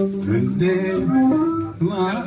[0.00, 0.96] Undir
[1.80, 2.24] Luna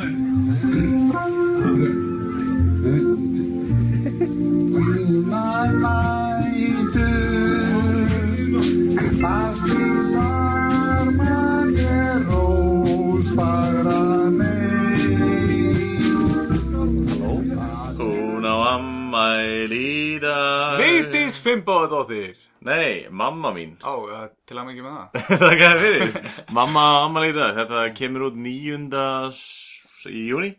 [21.33, 23.77] Vigdís Fimboðadóttir Nei, mamma mín.
[23.81, 25.23] Á, uh, til að mikið með það.
[25.41, 26.27] Það gæði fyrir.
[26.53, 29.31] Mamma í dag Þetta kemur út 9.
[29.33, 30.51] s- í júni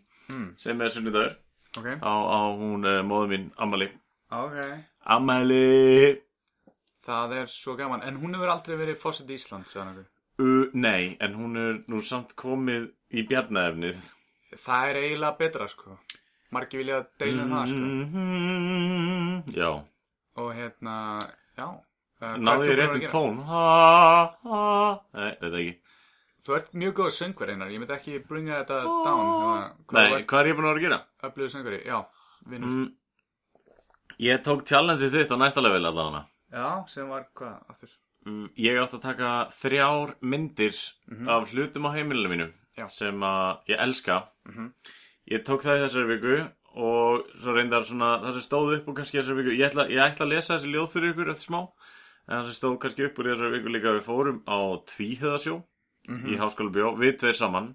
[0.58, 1.34] sem er sunnudagur.
[1.78, 3.90] Ok, á, á hún uh, móðu mín ammæli
[4.32, 4.56] ok.
[5.14, 6.18] Ammæli
[7.04, 9.68] Það er svo gaman, en hún hefur aldrei verið fósitt í Ísland,
[10.40, 13.98] uh, Nei, en hún er nú samt komið í bjarnaefnið.
[14.56, 15.98] Það er eiginlega betra, sko.
[16.54, 17.82] Margi vilja deila um það, sko.
[17.84, 19.70] Mm, Já
[20.36, 20.94] Og hérna,
[21.58, 21.66] já
[22.20, 23.36] hvað Náðu ég réttin tón.
[25.14, 25.74] Nei, veit ekki.
[26.44, 29.52] Þú ert mjög góð söngver einar, ég myndi ekki bringa þetta down hérna,
[29.96, 30.98] Nei, þú ert hvað er ég búin að vera að gera?
[31.28, 31.98] öflugur söngveri, já,
[32.50, 32.90] vinnur Mm,
[34.20, 36.26] ég tók challenge þitt á næsta level allavega.
[36.52, 37.94] Já, sem var hvað, aftur?
[38.26, 40.76] Mm, Ég átti að taka þrjár myndir
[41.28, 42.86] af hlutum á heimilinu mínu Já.
[42.88, 44.28] sem að ég elska.
[44.48, 44.70] Mhm.
[45.30, 48.96] Ég tók það í þessari viku og svo reyndar svona það sem stóð upp úr
[48.98, 51.50] kannski í þessari viku ég ætla, ég ætla að lesa þessi ljóð fyrir ykkur eftir
[51.50, 54.58] smá en það sem stóð kannski upp úr í þessari viku líka við fórum á
[54.90, 55.60] tvíhöðasjó
[56.08, 57.70] í Háskóla Bjó, við tveir saman.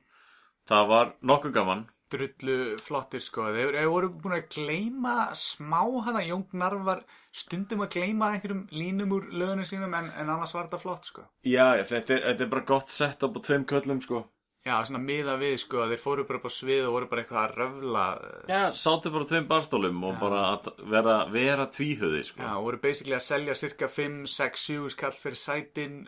[0.70, 1.88] Það var nokkuð gaman.
[2.10, 3.46] Drullu flottir sko.
[3.54, 6.24] Þeir, voru búin að gleyma smá hana.
[6.26, 10.68] Jón Gnarr var stundum að gleyma einhverjum línum úr löðunum sínum en, en annars var
[10.68, 11.26] þetta flott sko.
[11.46, 14.26] Já, þetta er, þetta er bara gott sett á tveim köllum sko
[14.68, 17.44] já svona miða við sko þeir fóru bara upp á svið og voru bara eitthvað
[17.46, 18.06] að röfla
[18.52, 22.42] Já, sátu bara tveim barstólum og bara að vera, vera tvíhöði sko.
[22.44, 26.02] já voru basically að selja cirka 5, 6, 7 skall fyrir sætin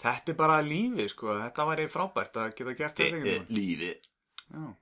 [0.00, 3.52] þetta er bara lífið sko þetta væri frábært að geta gert þetta einhvern veginn.
[3.58, 3.92] lífi
[4.54, 4.72] já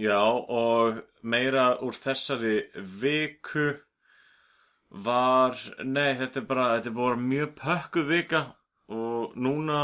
[0.00, 0.16] Já,
[0.48, 2.62] og meira úr þessari
[3.02, 3.74] viku
[5.04, 8.40] var, nei, þetta er bara, þetta er bara mjög pökkuð vika
[8.90, 9.80] og núna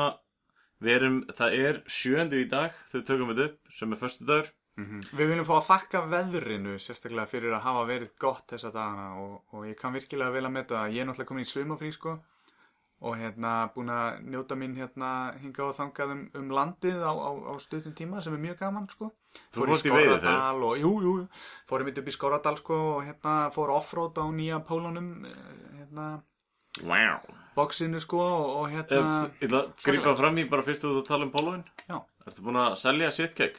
[0.84, 4.52] við erum, það er sjöndi í dag þau tökum við upp, sem er föstu dagur.
[4.76, 9.38] Við viljum fá að þakka veðrinu sérstaklega fyrir að hafa verið gott þessa dagana og,
[9.56, 12.18] og ég kann virkilega vel að metta að ég er náttúrulega komin í sumafrí sko
[13.06, 15.10] og hérna búin að njóta mín hérna
[15.40, 18.88] hinga og þangað um, um landið á, á, á stuttum tíma sem er mjög gaman
[18.88, 19.10] sko
[19.52, 19.90] Þú Fór í fórst í?
[19.92, 21.16] Skorradal og jú, jú,
[21.68, 25.36] fórum mitt upp í Skorradal sko og hérna fór offroad á nýja pólunum eh,
[25.80, 26.06] hérna
[26.84, 27.22] Wow.
[27.56, 31.06] boxinu sko og, og hérna ég ætla að grípa fram í bara fyrst að þú
[31.08, 31.64] tala um pólóin.
[31.88, 33.56] já Ertu búin að selja sitkegg?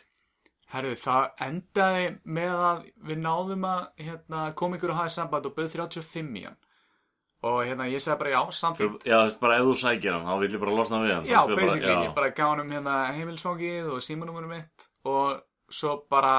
[0.67, 5.53] Herru, það endaði með að við náðum að hérna, kom ykkur að hafa samband og
[5.55, 6.57] bauð 35 í hann.
[7.47, 9.05] Og hérna, ég sagði bara já, samþýtt.
[9.07, 11.25] Já, það er bara ef þú sækir hann, þá vil ég bara losna við hann.
[11.29, 12.03] Já, Þú veist, bara- basically, já.
[12.09, 15.41] ég bara gaf hann um hérna heimilsfangið og símanúmurum mitt og
[15.71, 16.33] svo bara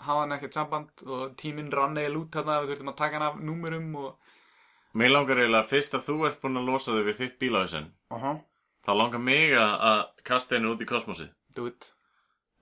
[0.00, 3.28] hafa hann ekkert samband og tíminn rann eða lút hérna, við þurftum að taka hann
[3.28, 4.23] af númurum og...
[4.94, 7.88] Mér langar eiginlega fyrst að þú ert búin að losa þig við þitt bíláðisinn.
[8.14, 8.36] Uh -huh.
[8.86, 11.28] þá langar mig að kasta henni út í kosmosi.
[11.56, 11.92] Do it.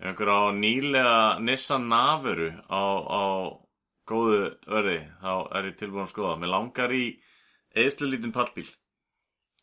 [0.00, 3.22] Einhver á nýlega Nissan Navuru á, á
[4.08, 6.38] góðu verði, þá er ég tilbúin að skoða.
[6.38, 7.04] Mér langar í
[7.74, 8.68] eðslu lítinn pallbíl.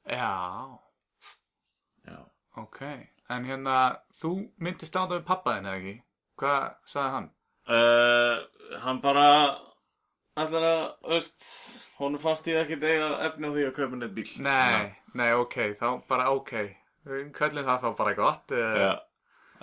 [0.06, 0.80] Já,
[2.08, 2.20] Já.
[2.56, 2.82] ok.
[3.30, 5.96] En hérna, þú myndist á þetta við pappaðin eða ekki?
[6.40, 7.30] Hvað sagði hann?
[7.70, 8.38] Uh,
[8.82, 9.26] hann bara
[10.46, 10.82] ætlar að,
[11.14, 11.50] veist,
[12.00, 14.30] honum fannst ég ekki eiga efni á því að kaupa neitt bíl.
[14.46, 14.90] Nei,
[15.20, 16.56] nei, ok, þá bara ok
[17.10, 18.66] Við köllum það þá bara gott Já.
[18.66, 18.92] uh, Já.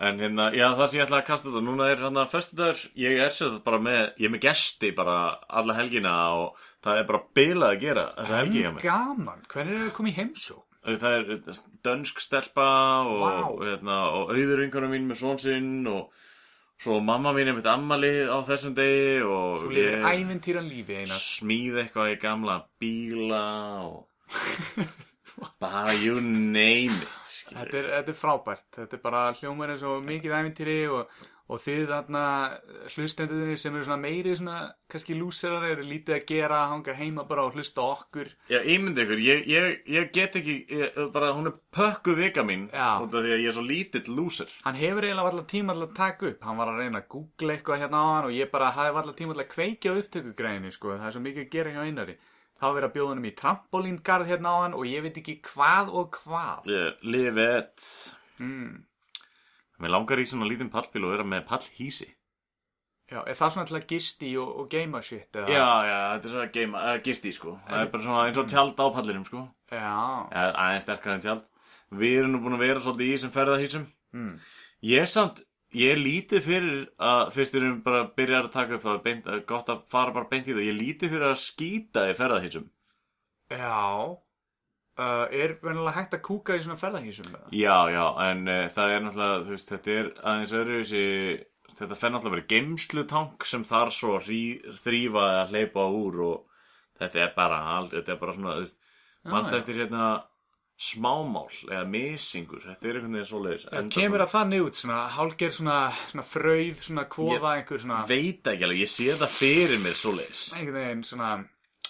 [0.06, 2.80] En hérna, já það sem ég ætla að kasta þetta, núna er hann að föstudagur,
[3.00, 5.14] ég er sér þetta bara með, ég er með gesti bara
[5.48, 8.82] alla helgina og það er bara bilað að gera þessa helgi hjá mér.
[8.84, 10.66] Gaman, hvernig er það komið í heimsók?
[10.86, 12.66] Það er dönsk stelpa
[13.08, 13.32] og, Vá.
[13.48, 16.12] og, hérna, og auðuringunum mín með svon sinn og
[16.82, 21.22] svo mamma mín er mitt ammali á þessum degi og Þú lifir ævintýran lífi einar.
[21.22, 23.44] smíð eitthvað í gamla bíla
[23.86, 24.06] og
[25.62, 30.04] bara you name it þetta er, þetta er frábært, þetta er bara hljómar eins og
[30.04, 31.10] mikið ævintýri og,
[31.46, 32.22] og þið þarna
[32.94, 34.56] hlustendunir sem eru svona meiri svona
[34.90, 39.22] kannski lúserar eru lítið að gera, hanga heima bara og hlusta okkur Já, ímyndi ykkur,
[39.22, 42.98] ég, ég, ég get ekki, ég, bara, hún er pökkuð vika mín Já.
[43.04, 44.50] út af því að ég er svo lítill lúser.
[44.66, 47.56] Hann hefur eiginlega allar tíma til að taka upp Hann var að reyna að googla
[47.56, 50.74] eitthvað hérna á hann og ég bara hafði allar tíma til að kveikja á upptökugræðinu
[50.74, 50.96] sko.
[50.96, 52.18] það er svo mikið að gera hjá einari
[52.56, 55.92] þá verið að bjóða hann í trampolíngarð hérna á hann og ég veit ekki hvað
[55.92, 56.70] og hvað
[58.40, 58.76] mm.
[59.82, 62.08] Mér langar í svona lítinn pallbíl og vera með pallhísi.
[63.06, 65.50] Já, er það svona til að gisti og, og geima shit eða?
[65.52, 67.52] Já, já, þetta er svona geima, uh, gisti, sko.
[67.68, 69.42] Það er bara svona eins og tjald á pallinum, sko.
[69.70, 69.82] Já,
[70.32, 71.44] Já, aðeins sterkar en tjald.
[72.00, 73.84] Við erum nú búin að vera svolítið í þessum ferðahísum.
[74.16, 74.32] mm.
[74.86, 75.38] Ég samt,
[75.76, 79.44] ég er lítið fyrir að fyrst erum bara byrjar að taka upp það beint, að
[79.52, 82.66] gott að fara bara beint í það ég er lítið fyrir að skýta í ferðahísum
[83.54, 84.18] Já.
[84.96, 87.48] Uh, er venilega hægt að kúka í svona ferðahísum það?
[87.52, 91.02] Já, já, en uh, það er náttúrulega, þú veist, þetta er aðeins öðruvísi,
[91.76, 96.62] þetta fer náttúrulega verið geimslutank sem þar svo þrýfa eða hleypa úr og
[96.96, 97.58] þetta er bara,
[97.92, 98.80] þetta er bara svona, þú veist,
[99.28, 99.58] mannst já.
[99.60, 100.06] eftir hérna
[100.76, 103.62] smámál eða misingur, þetta er einhvern veginn svoleiðis.
[103.68, 105.76] Það Enda kemur bara- að þannig út, svona hálger svona,
[106.10, 110.42] svona frauð, svona kvofa einhver svona, Veit ekki alveg, ég sé það fyrir mér svoleiðis.
[110.56, 111.30] einhvern veginn svona,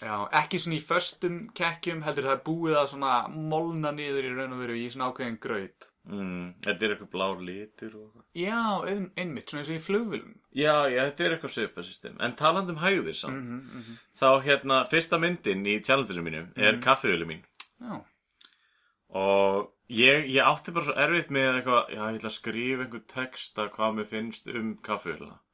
[0.00, 4.32] já, ekki svona í föstum kekkjum, heldur það er búið að svona molna niður í
[4.36, 5.88] raun og veru í svona ákveðin graut.
[6.06, 8.10] Mm, þetta er eitthvað blár litur og.
[8.38, 10.36] Já, ein, einmitt, svona eins og í flugvillum.
[10.54, 12.18] Já, já, þetta er eitthvað svipað system.
[12.22, 17.26] En talandi um hægðir samt, Mm þá hérna, fyrsta myndin í challengeinu mínum er mm.
[17.28, 17.42] mín.
[17.82, 17.98] Já,
[19.16, 23.04] Og ég, ég átti bara svo erfitt með eitthvað, já, ég ætla að skrifa einhver
[23.12, 24.72] texta hvað mér finnst um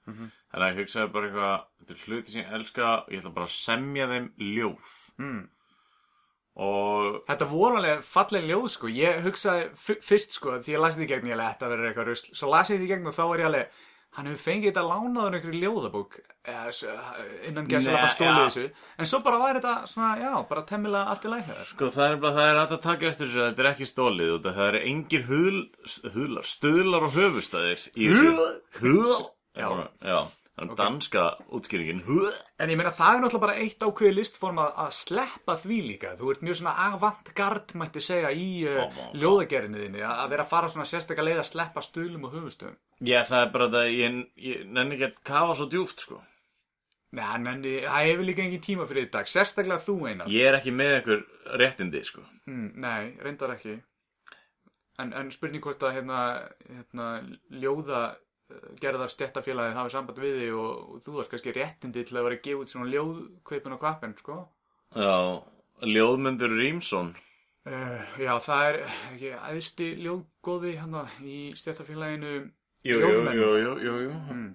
[0.06, 0.12] kaffihjöluna.
[0.12, 0.31] Mhm.
[0.52, 3.34] Þannig að ég hugsaði bara eitthvað, þetta er hluti sem ég elska og ég ætla
[3.34, 4.94] bara að semja þeim ljóð.
[5.19, 5.43] mm.
[6.62, 9.70] Og Þetta voru alveg falleg ljóð sko Ég hugsaði
[10.04, 12.69] fyrst sko Því ég lasi því gegn ég alveg Þetta verður eitthvað rusl Svo las
[12.75, 13.78] ég því gegn og þá er ég alveg
[14.12, 15.60] Hann hefur fengið þetta lánaður einhverju
[16.76, 16.82] s-
[17.49, 17.64] Innan
[17.96, 18.50] bara stólið ja.
[18.50, 18.66] þessu
[19.00, 22.20] En svo bara var þetta svona Já, bara temmilega allt í lækjaðar sko, það er
[22.26, 24.66] bara, það er hægt að taka eftir þessu að þetta er ekki stólið og það
[24.69, 25.62] eru engir huðl,
[26.19, 28.50] huðlar, stuðlar og höfustæðir í þessu.
[29.52, 29.69] Já.
[30.00, 30.19] Já,
[30.56, 31.22] það er danska
[31.52, 32.00] útskýringin.
[32.62, 36.14] En ég meina það er náttúrulega bara eitt ákveði listform að, að sleppa því líka
[36.20, 40.72] Þú ert mjög svona avantgard mætti segja í uh, ljóðagerinu þinni að, vera að fara
[40.72, 44.19] svona sérstaklega leið að sleppa stuðlum og höfustöðum Já, það er bara það, ég,
[44.49, 46.20] ég nenni ekki að kafa svo djúft, sko.
[47.12, 50.72] Nei, en það hefur líka engin tíma fyrir þetta Sérstaklega þú einar Ég er ekki
[50.72, 51.25] með einhver
[51.60, 52.25] réttindi, sko.
[52.49, 53.76] Mm, nei, reyndar ekki.
[55.00, 56.20] En, en spurning hvort að hérna,
[56.69, 57.08] hérna,
[57.62, 58.20] ljóða eh,
[58.82, 62.46] gerðar stjættafélagið hafi samband við þig og, þú ert kannski réttindi til að vera að
[62.46, 64.38] gefa út svona ljóðkveipin og kvappin, sko.
[64.96, 65.12] Já,
[65.82, 67.12] Ljóðmundur Rímsson.
[67.62, 72.32] Uh, já, það er ekki æðsti ljóðgóði hérna í stjættafélaginu.
[72.87, 73.38] Ljóðmenn.
[73.38, 74.16] jú, jú, jú, jú.
[74.34, 74.49] Mm.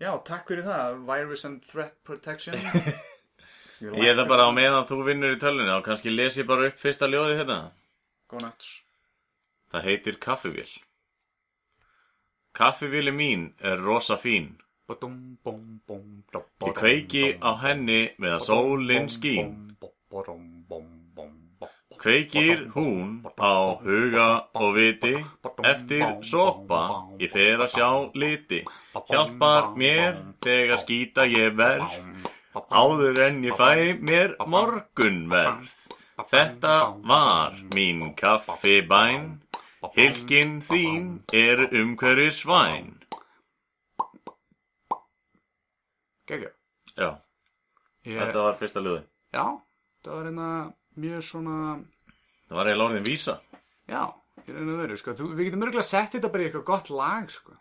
[0.00, 2.56] Já, takk fyrir það, Virus and Threat Protection.
[3.80, 6.80] Ég ætla bara á meðan þú vinnur í tölunni og kannski les ég bara upp
[6.80, 7.58] fyrsta ljóði hérna.
[8.28, 8.82] Go nuts.
[9.72, 10.68] Það heitir Kaffivél.
[12.52, 14.56] Kaffivéli mín er rosa fín.
[16.66, 19.76] Ég kveiki á henni meðan sólinn skín.
[22.00, 25.14] Kveikir hún á huga og viti
[25.72, 26.82] eftir sopa
[27.20, 27.90] ég fer að sjá
[28.22, 28.60] liti.
[29.10, 32.00] Hjálpar mér þegar skýta ég verð
[32.82, 35.70] áður en ég fæ mér morgunverð.
[36.30, 36.74] Þetta
[37.06, 39.40] var mín kaffibæn,
[39.96, 42.90] hilkin þín er umhverju svæn.
[46.30, 46.50] Gekja.
[46.98, 47.10] Já,
[48.06, 49.02] Ég, þetta var fyrsta löði.
[49.34, 49.44] Já,
[50.04, 50.48] það var hérna
[51.00, 51.56] mjög svona,
[52.48, 53.34] Það var eiginlega orðin vísa.
[53.90, 54.02] já,
[54.46, 55.14] ég reyna að veru, sko.
[55.18, 57.56] Þú, við getum örgulega sett þetta bara í eitthvað gott lag, sko.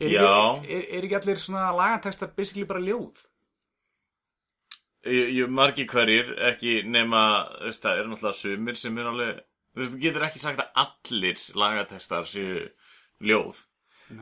[0.00, 0.26] Er, Já.
[0.28, 3.24] Ekki, er, er ekki allir svona lagatekstar basically bara ljóð?
[5.08, 7.20] Ég, ég margi hverjir, ekki nema,
[7.58, 9.40] þú veist, það eru náttúrulega sumir sem er alveg,
[9.74, 12.62] þú veist, þú getur ekki sagt að allir lagatekstar séu
[13.20, 13.66] ljóð.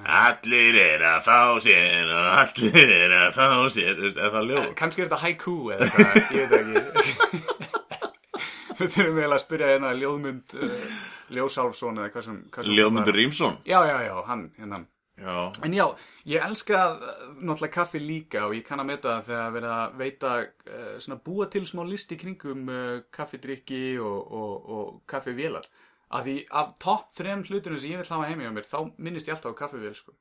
[0.04, 4.50] Allir er að fá sér og allir er að fá sér, þú veist, er það
[4.50, 4.66] ljóð?
[4.76, 7.40] Kannski er þetta haiku eða eitthvað, ég veit ekki.
[8.78, 10.98] Við þurfum eiginlega að spyrja hérna ljóðmynd, uh,
[11.34, 12.36] ljósálfsson eða hvað sem...
[12.52, 13.56] Hvað sem Ljóðmundur Rímsson?
[13.66, 14.84] Já, já, já, hann, hérna.
[15.18, 15.52] Já.
[15.66, 15.84] En já,
[16.30, 17.08] ég elska uh,
[17.42, 21.18] náttúrulega kaffi líka og ég kann að meta það þegar verið að veita uh, svona
[21.24, 25.66] búa til smá list í kringum uh, kaffidrykki og, og, og kaffivélar.
[26.14, 29.28] Af því af topp þrem hlutunum sem ég vil hafa heimi á mér, þá minnist
[29.28, 30.14] ég alltaf á kaffivél, sko.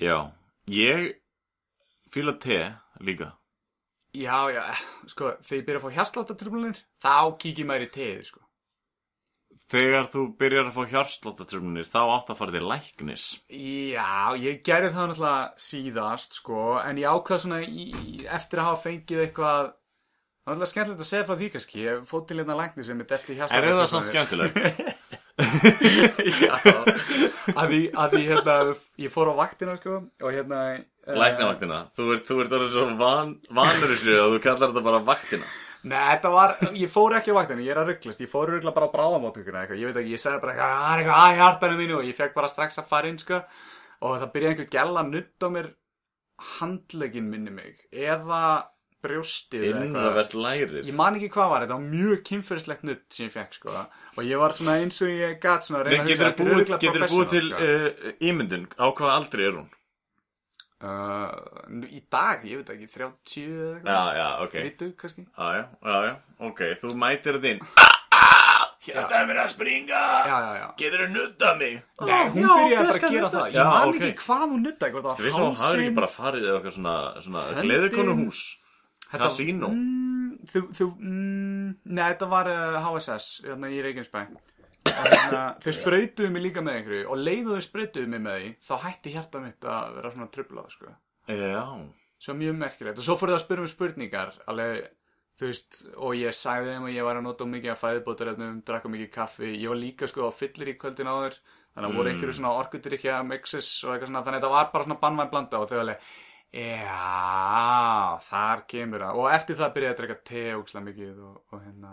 [0.00, 0.30] Já.
[0.70, 1.18] Ég
[2.14, 2.60] fíla te
[3.02, 3.34] líka.
[4.16, 4.62] Já, já,
[5.10, 8.45] sko, þegar ég byrja að fá hjarsláttartrumlunir, þá kíkir maður í teið, sko.
[9.66, 13.24] Þegar þú byrjar að fá hjarslóttatrumnir, þá átt að fara til læknis.
[13.50, 17.86] Já, ég gerði það náttúrulega síðast, sko, en ég ákvað svona í,
[18.30, 22.06] eftir að hafa fengið eitthvað, það var náttúrulega skemmtilegt að segja frá því kannski, ég
[22.12, 24.56] fótt til hérna lækni sem er detti Er það samt skemmtilegt?
[26.46, 26.54] Já,
[27.58, 28.54] að því, að því, hérna,
[29.02, 30.60] ég fór á vaktina, sko, og hérna...
[30.78, 31.82] eh, Læknavaktina.
[31.98, 35.50] Þú ert, þú ert orðin svo van, vanur þessu að þú kallar þetta bara vaktina.
[35.86, 38.72] Nei, þetta var, ég fór ekki á vaktinu, ég er að rugglast, ég fór ruggla
[38.74, 41.36] bara á bráðamóttökuna eitthvað, ég veit ekki, ég sagði bara eitthvað, það er eitthvað að
[41.40, 43.38] hjartanum mínu og ég fekk bara strax að fara inn, sko,
[44.02, 45.68] og það byrjaði einhver gæla að nutta mér
[46.56, 48.40] handlegin minni mig, eða
[49.06, 50.18] brjóstið eða eitthvað.
[50.90, 53.74] Ég man ekki hvað var, þetta var mjög kynferðislegt nutt sem ég fekk, sko.
[54.16, 56.42] Og ég var svona eins og ég gat svona að reyna að hugsa, þú þetta
[56.42, 59.68] er búið, örugglega getur búið til professional, uh, ímyndun á hvað aldri er hún?
[60.84, 63.92] Uh, Í dag, ég veit ekki, 30 eða eitthvað.
[63.92, 64.56] Já, já, ok.
[64.56, 65.26] 30 kannski.
[65.26, 66.14] Já, já, já, já,
[66.50, 67.94] ok, þú mætir þetta inn.
[68.86, 70.00] Hérstæði mér að springa!
[70.28, 70.66] Já, já, já.
[70.78, 71.78] Getur þú nuttað mig?
[72.06, 73.46] Nei, hún byrjaði bara að gera það.
[73.56, 73.96] Ég man ok.
[73.96, 77.44] ekki hvað hún hvort Þú veist hún hafði ekki bara farið eða eitthvað svona, svona
[77.64, 78.42] gleðikonuhús.
[79.06, 79.70] Þetta- Casino.
[79.70, 84.24] Mm, þú, þú, mm, nei, þetta var uh, HSS, hérna í Reykjanesbæ.
[84.96, 88.50] Og hérna, þau sprautuðu mig líka með einhverju og leiðu þau sprautuðu mig með því,
[88.68, 90.94] þá hætti hjarta mitt að vera svona trublað, sko.
[91.28, 91.64] Já,
[92.26, 92.96] Svo mjög merkilegt.
[92.98, 94.86] Og svo fóruð það að spyrja mig spurningar, alveg,
[95.42, 99.10] veist, og ég sagði þeim að ég var að nota mikið af fæðibótarefnum, drakka mikið
[99.12, 99.50] kaffi.
[99.60, 101.36] Ég var líka, sko, á fyllir í kvöldin áður,
[101.76, 102.14] þannig að voru Mm.
[102.16, 105.60] einhverju svona orkudrykja mixes og eitthvað svona, þannig að þetta var bara svona bannvæn blanda
[105.60, 106.08] og þau alveg,
[106.56, 109.20] já, þar kemur það.
[109.20, 111.92] Og eftir það byrjaði að drekka te mikið og, og hérna,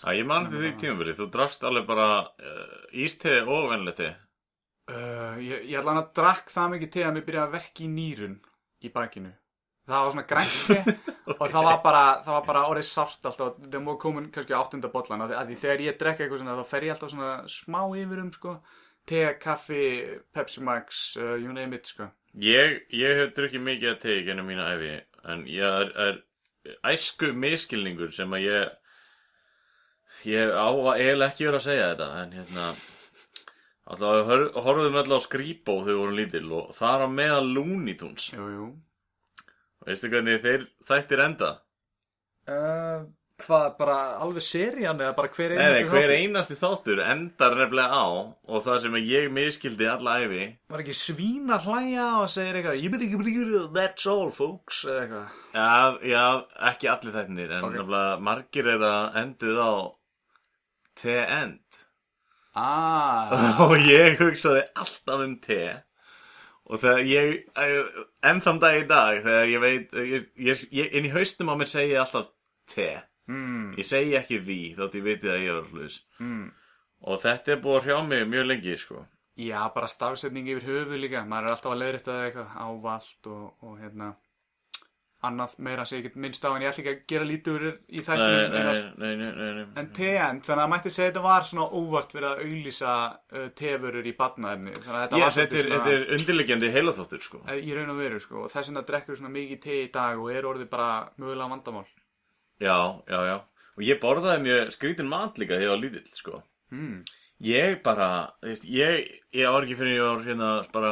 [0.00, 4.08] Já, ég man til því tímabili, þú drafst alveg bara uh, ísteði og venleti.
[4.90, 7.84] uh, ég, ég ætla hann að drakk það mikið te að mér byrjaði að verki
[7.86, 8.38] í nýrun
[8.80, 9.32] í bakinu.
[9.90, 10.78] Það var svona grænt te
[11.40, 14.90] og það var bara, það var bara orðið sárt alltaf, það múið komin kannski áttunda
[14.92, 18.22] bollan, af því- þegar ég drekka eitthvað svona, þá fer ég alltaf svona smá yfir
[18.24, 18.56] um, sko,
[19.10, 19.84] te, kaffi,
[20.36, 22.08] Pepsi Max, uh, you name it, sko.
[22.40, 24.92] Ég, ég hef drukkið mikið að tegi gennum mína æfi,
[25.32, 28.76] en ég er, er æsku miskilningur sem að ég,
[30.28, 32.66] ég á að eiginlega ekki vera að segja þetta, en hérna,
[33.90, 37.96] alltaf hor, horfðum alltaf á skrýbó þegar við vorum lítil og þar á meðal Looney
[38.00, 38.28] Tunes.
[38.36, 38.68] Jú, jú.
[39.86, 41.54] Veistu hvernig þeir þættir enda?
[42.50, 43.06] Uh,
[43.40, 48.04] hvað, bara alveg serían eða bara hver Nei, nei, hver einasti þáttur endar nefnilega á
[48.10, 52.92] og það sem ég miskildi alla æfi Var ekki svína hlæja og segir eitthvað, ég
[52.92, 55.38] veit ekki bríður, that's all folks, eða eitthvað.
[55.54, 56.24] Já, já,
[56.72, 57.72] ekki allir þættinir en Ok.
[57.78, 59.72] nefnilega margir er að enduð á
[61.00, 61.60] T-end
[62.54, 63.30] Ah,
[63.62, 65.62] og ég hugsaði alltaf um te
[66.70, 71.06] og þegar ég enn þann dag í dag þegar ég veit ég, ég, ég, inn
[71.06, 72.26] í haustum á mér segi ég alltaf
[72.70, 72.88] te
[73.30, 76.44] mm, ég segi ekki því þótt ég viti að ég er hlutis mm.
[77.06, 79.04] og þetta er búið að hrjá mig mjög lengi sko.
[79.40, 83.78] Já, bara stafsetning yfir höfu líka, maður er alltaf að leiðrétta eitthvað ávalt og, og
[83.80, 84.10] hérna,
[85.28, 87.64] annað meira sem ég get minnst á en ég ætla ekki að gera lítið úr
[87.68, 89.66] í þættinum nei, nei, nei, nei, nei.
[89.82, 93.46] En TN, þannig að mætti segja að þetta var svona óvart verið að auglýsa uh,
[93.60, 94.74] tefurur í badnaefni.
[94.78, 97.94] Þannig að þetta Ég, var þetta, er, þetta er undirliggjandi heilaþáttur sko er í raun
[97.94, 98.44] og veru, sko.
[98.46, 101.86] Og þess vegna drekkur svona mikið te í dag og er orðið bara mögulega vandamál.
[102.60, 102.76] Já,
[103.08, 103.36] já, já
[103.78, 107.00] Og ég borðaði mjög skrítin mat líka þegar ég var lítill, sko Mm.
[107.42, 108.06] Ég bara,
[108.44, 110.90] veist, ég, ég var ekki fyrir ég var hérna bara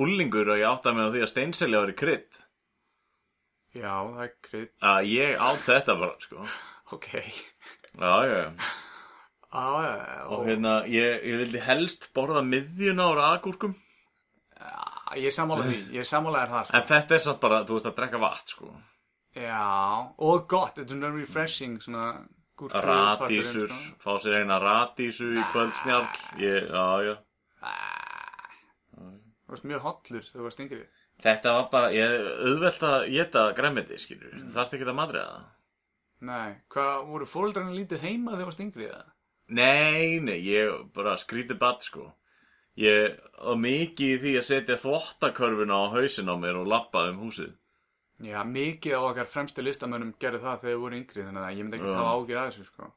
[0.00, 2.39] úlingur og ég áttaði mig á því að steinselja var í krydd
[3.70, 4.70] Já, það er krydd.
[4.82, 6.46] Að ég átt þetta bara, sko
[6.96, 7.08] Ok.
[8.00, 8.48] Já, já, já
[9.50, 13.74] Á, já, já, Og hérna, ég, ég vildi helst borða miðjuna á agúrkum
[14.60, 14.82] Já,
[15.18, 16.76] ég er sammála því, ég er sammála þér það, sko.
[16.80, 18.72] En þetta er samt bara, þú veist, að drekka vatn, sko
[19.38, 19.62] Já,
[20.18, 22.04] og gott, þetta er svona refreshing, svona
[22.58, 26.06] gúrku Radísur, parturinn, fá sér eina radísu í kvöldsnjall
[26.42, 27.16] ég, Já, já
[27.60, 28.50] Ah.
[28.96, 30.78] Þú varst mjög hollur þegar þú varst yngri.
[31.20, 34.36] Þetta var bara, ég auðvelt að geta græmiti, skilur.
[34.38, 35.48] Þú þarft ekki að madriða það?
[36.30, 39.04] Nei, hvað, voru fóldrarnir lítið heima þegar þú varst yngri eða?
[39.50, 42.06] Nei, nei, ég bara skrítið badd sko.
[42.80, 47.24] Ég var mikið í því að setja þvottakörfuna á hausin á mér og lappa um
[47.24, 47.52] húsið.
[48.20, 51.66] Já, mikið á okkar fremstu listamönnum gerðu það þegar þau voru yngri, þannig að ég
[51.66, 51.96] myndi ekki Já.
[51.98, 52.90] hafa ágjur að þessu, sko.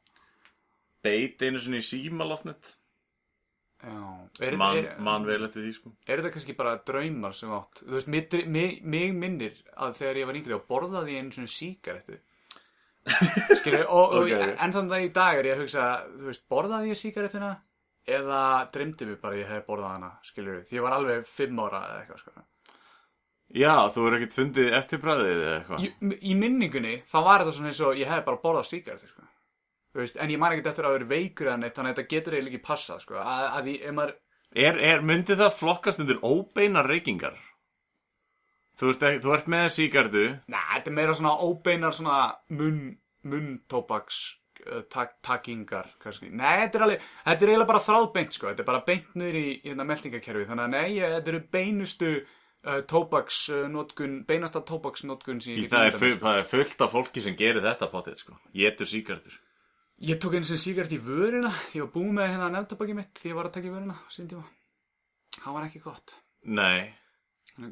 [1.04, 2.74] Beit einu sinni í símalofnet
[3.84, 7.82] er, Man, er, man vel eftir því sko er þetta kannski bara draumar sem átt?
[7.84, 11.52] Þú veist, mig, mig, mig minnir að þegar ég var yngri og borðaði einu svona
[11.52, 12.20] sígarettu.
[13.60, 14.32] Skilju, og, og Ok.
[14.64, 17.52] en þannig að í dag er ég að hugsa, þú veist, borðaði ég sígarettuna
[18.08, 18.40] eða
[18.72, 21.84] dreymdi mig bara að ég hefði borðað hana, skilju, því ég var alveg fimm ára
[21.90, 22.46] eða eitthvað, sko.
[23.54, 25.90] Já, þú er ekkert fundið eftirbræðið eða eitthvað í,
[26.32, 29.28] í minningunni þá var þetta svona eins og ég hefði bara borðað sígarettu sko.
[29.94, 32.34] Veist, en ég man ekkert eftir að vera veikur eða neitt þannig að þetta getur
[32.38, 33.18] eiginlega ekki passað sko.
[33.22, 34.16] að, að ef maður,
[34.54, 37.38] Er, er, myndi það flokkast undir óbeinar reykingar?
[38.78, 42.18] Þú, ekki- þú ert með síkardu na, þetta er meira svona óbeinar svona
[42.50, 42.80] munn,
[43.30, 44.20] munntóbaks
[44.66, 46.30] uh, tak, takingar kannski.
[46.34, 48.50] Nei, þetta er alveg, þetta er eiginlega bara þráðbeint sko.
[48.50, 52.12] þetta er bara beint niður í hérna, meldingakerfi þannig að nei, ég- þetta eru beinustu
[52.18, 56.12] uh, tóbaksnotkun beinasta tóbaksnotkun sem Í ég það sko.
[56.26, 59.38] það er fullt af fólki sem gerir þetta potið sko Getur síkardur
[60.04, 63.14] Ég tók einu sem sígart í vörina því ég var búið með hérna nefntabaki mitt
[63.22, 64.44] því ég var að taka í vörina sín tíma.
[65.38, 66.16] Það var ekki gott.
[66.44, 66.94] Nei,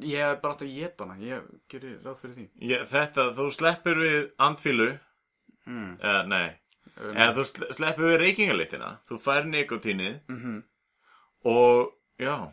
[0.06, 2.44] Ég hef bara átt að geta hana, ég gerir ráð fyrir því.
[2.70, 4.90] Ég, þetta, þú sleppur við andfílu
[5.66, 5.96] Mm.
[6.00, 6.48] eða, nei,
[6.98, 10.62] eða þú sle- sleppur við reykingalitina þú fær nikotínið Mm
[11.44, 12.52] og já.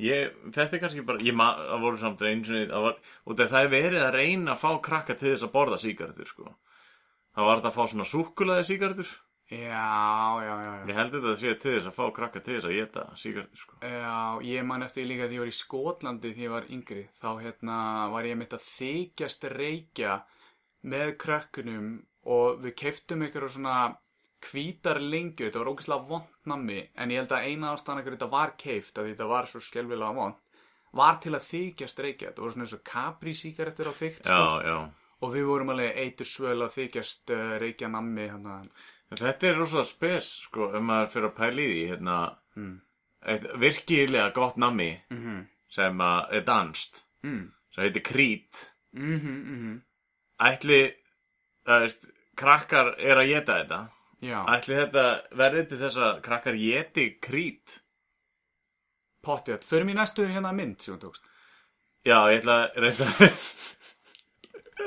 [0.00, 2.96] Ég, þetta er kannski bara ég ma, það voru samt einu sinni það var,
[3.26, 6.54] og það er verið að reyna að fá krakka til þess að borða sígarettur sko
[7.36, 9.12] það var þetta að fá svona súkkulaði sígarettur
[9.52, 10.84] Já, já, já, já.
[10.88, 13.60] ég held þetta að sé til þess að fá krakka til þess að geta sígarettur
[13.60, 14.14] sko Já,
[14.48, 17.02] ég man eftir líka því ég var í Skotlandi því ég var yngri.
[17.20, 17.80] Þá hérna
[18.14, 20.14] var ég mitt að þykjast reykja
[20.88, 21.90] með krökkunum
[22.32, 23.76] og við keiftum ykkur svona
[24.48, 25.44] hvítar lengju.
[25.50, 28.98] Þetta var ógeðslega vond nammi en ég held að eina ástæðan ykkur þetta var keift
[29.02, 30.40] að þetta var svo skelvilega vond
[30.96, 32.32] var til að þykjast reykja.
[32.32, 34.32] Þetta voru svona eins og Capri sígarettur á þygt sko.
[34.32, 38.62] já, já og við vorum alveg eitur svöl að þykjast uh, reykja nammi hérna.
[39.12, 42.20] Þetta er rosa spes, sko, ef maður fyrir að pæla í því, hérna,
[42.56, 42.80] Mm.
[43.60, 45.46] virkilega gott nammi Mm -hmm.
[45.70, 47.52] sem að er danst, Mm.
[47.74, 48.72] sem heitir krít.
[48.92, 49.80] Mm -hmm, mm -hmm.
[50.52, 50.94] Ætli,
[51.66, 53.88] það veist, krakkar er að geta þetta.
[54.22, 57.82] Já, Ætli þetta verði til þess að krakkar geti krít.
[59.22, 59.62] pottið.
[59.64, 61.22] Förum í næstu hérna mynd sem þú tókst.
[62.04, 63.06] Já, ég ætla að reynda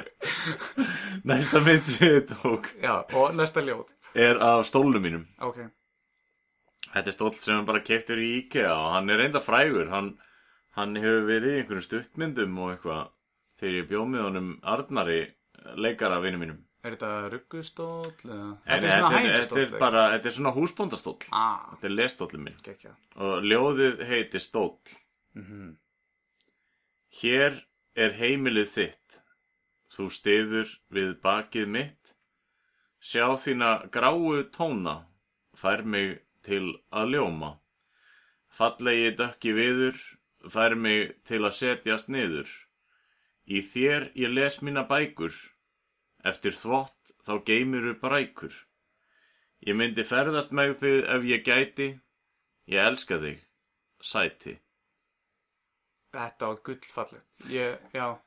[1.30, 3.88] Næsta mynd sem ég tók Já, og næsta ljóð.
[4.16, 5.26] er af stólnum mínum.
[5.44, 5.58] Ok.
[6.94, 9.90] Þetta er stóll sem hann bara keftur í IKEA og hann er reynda frægur.
[9.92, 10.14] Hann,
[10.78, 13.10] hann hefur verið í einhverjum stuttmyndum og eitthvað
[13.60, 15.20] þegar ég bjóð með honum Arnari
[15.76, 16.62] leikara vinnu mínum.
[16.86, 18.50] Er þetta ruggustóll eða?
[18.68, 19.64] Þetta er svona þetta, þetta hægindastóll.
[19.66, 21.30] er bara, þetta er svona húsbóndastóll.
[21.34, 22.60] Ah, Þetta er lestóllin minn.
[22.68, 22.92] gekkja.
[23.26, 24.78] Og ljóðið heitir stóll.
[25.36, 25.74] Mm
[27.16, 27.54] Hér
[27.96, 29.22] er heimilið þitt.
[29.96, 32.16] Þú stiður við bakið mitt.
[33.00, 34.96] Sjá þína gráu tóna.
[35.56, 37.52] Fær mig til að ljóma.
[38.52, 40.02] Fallegi dökki viður.
[40.52, 42.50] Fær mig til að setjast niður.
[43.46, 45.36] Í þér ég les mína bækur.
[46.26, 48.54] Eftir þvott þá geymir upp rækur.
[49.66, 51.90] Ég myndi ferðast með þig ef ég gæti.
[52.68, 53.40] Ég elska þig.
[54.02, 54.60] Sæti.
[56.16, 57.30] Þetta var gullfallegt.
[57.50, 58.18] Ég, já.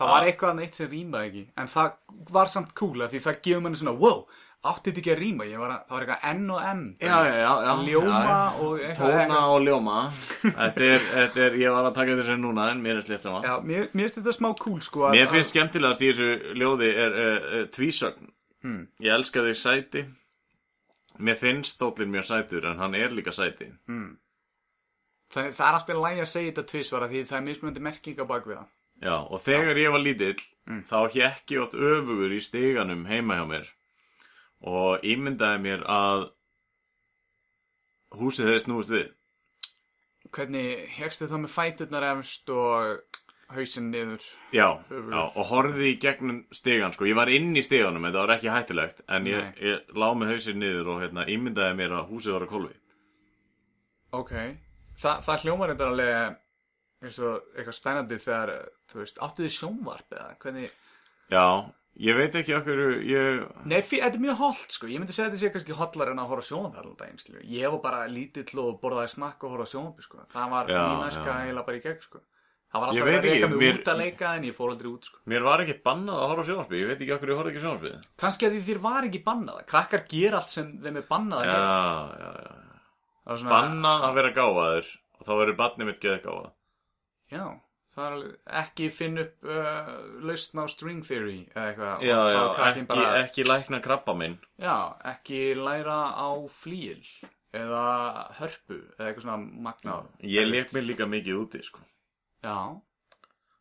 [0.00, 0.12] Það Ah.
[0.16, 1.42] var eitthvað neitt sem rýmaði ekki.
[1.60, 1.90] En það
[2.32, 4.22] var samt cool að því það gefur manni svona, wow,
[4.64, 5.44] átti þetta ekki að rýma?
[5.60, 6.80] Var að, það var eitthvað N og M.
[7.00, 7.74] Já, já, já.
[7.90, 9.12] Ljóma og eitthvað.
[9.12, 9.96] Tóna og ljóma
[10.40, 13.42] þetta er, þetta er, ég var að taka þessu núna en mér er slétt sama
[13.44, 15.10] Já, mér, mér finnst þetta smá cool, sko.
[15.12, 18.32] Mér finnst skemmtilegast í þessu ljóði er uh, uh, tvísögn
[18.62, 18.88] Hmm.
[19.00, 20.02] Ég elska þig sæti
[21.20, 24.16] Mér finnst stóllinn mjög sætur en hann er líka sæti Mm.
[25.30, 28.24] Það, það er alltaf lægi að segja þetta tvisvara því það er mismunandi merking á
[28.26, 28.68] bak við það.
[29.00, 30.82] Já, og þegar ég var lítill Mm.
[30.86, 33.70] þá hjekk ég átt öfugur í stiganum heima hjá mér
[34.62, 36.26] og ímyndaði mér að
[38.20, 39.08] húsið þeir snúist við
[40.30, 43.00] Hvernig hegstu það með fæturnar efst og
[43.50, 44.22] hausinn niður?
[44.54, 47.08] Já, já, og horfði í gegnum stigan sko.
[47.08, 50.60] Ég var inn í stiganum, þetta var ekki hættulegt En ég, ég lá með hausinn
[50.62, 52.76] niður og hérna, ímyndaði mér að húsið var að kolvi
[54.20, 54.32] Ok,
[55.00, 56.38] Þa, það hljómar þetta alveg
[57.00, 58.50] eins og eitthvað spennandi þegar,
[58.92, 60.32] þú veist, áttu þið sjónvarp eða?
[60.42, 60.72] Hvernig,
[61.30, 61.44] Já,
[62.00, 63.44] ég veit ekki okkur ég...
[63.70, 66.32] nei, þetta er mjög holdt sko, ég myndi segja þetta sé kannski hollar en að
[66.32, 70.02] horfa sjónvarp allan daginn, skilju, ég var bara lítill og borðaði snakk og horfa sjónvarp,
[70.06, 71.38] sko, það var Já, mín já.
[71.38, 72.22] eiginlega bara í gegn, sko,
[72.70, 74.90] það var alltaf að reyka ekki, mig mér- út að leika en ég fór aldrei
[74.90, 77.40] út, sko, Mér var ekkert bannað að horfa á sjónvarpið Ég veit ekki okkur ég
[77.40, 78.04] horfði ekki á sjónvarpið.
[78.24, 81.50] Kannski að því þér var ekki bannað, krakkar gera allt sem þeim er bannað að
[81.50, 81.72] Já, gera,
[82.20, 82.52] já, já.
[83.30, 86.50] Var svona, Bannað að vera gáfaður og þá verður barnið mitt geða gáfað
[87.30, 87.44] já,
[87.96, 88.26] það er
[88.62, 89.90] ekki finn upp uh,
[90.26, 94.36] lausn á string theory eða eitthvað, Já, já, þá krakkinn ekki, ekki lækna krabba minn.
[94.62, 94.76] Já,
[95.14, 96.28] ekki læra á
[96.62, 97.02] flíil
[97.56, 97.84] eða
[98.38, 100.06] hörpu eða eitthvað svona magnað.
[100.22, 101.82] Ég leik mér líka mikið úti, sko.
[102.46, 102.56] Já,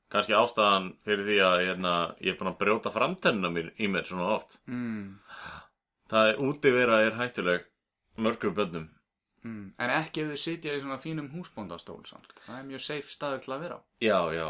[0.10, 1.90] Kannski ástæðan fyrir því að hérna,
[2.26, 4.56] ég er búin að brjóta framtennina mér í mér svona oft.
[4.66, 5.20] Mm,
[6.10, 7.68] Það er úti vera er hættuleg
[8.18, 8.88] mörgum bönnum
[9.44, 9.66] mm.
[9.80, 12.34] en ekki ef þau sitja í svona fínum húsbóndastól samt.
[12.46, 13.82] Það er mjög safe staður til að vera á.
[14.04, 14.50] Já, já.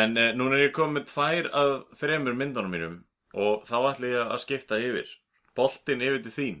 [0.00, 2.98] En eh, núna er ég komið tvær af þremur myndunum mínum
[3.34, 5.14] og þá ætla ég að skipta yfir.
[5.58, 6.60] Boltinn yfir til þín.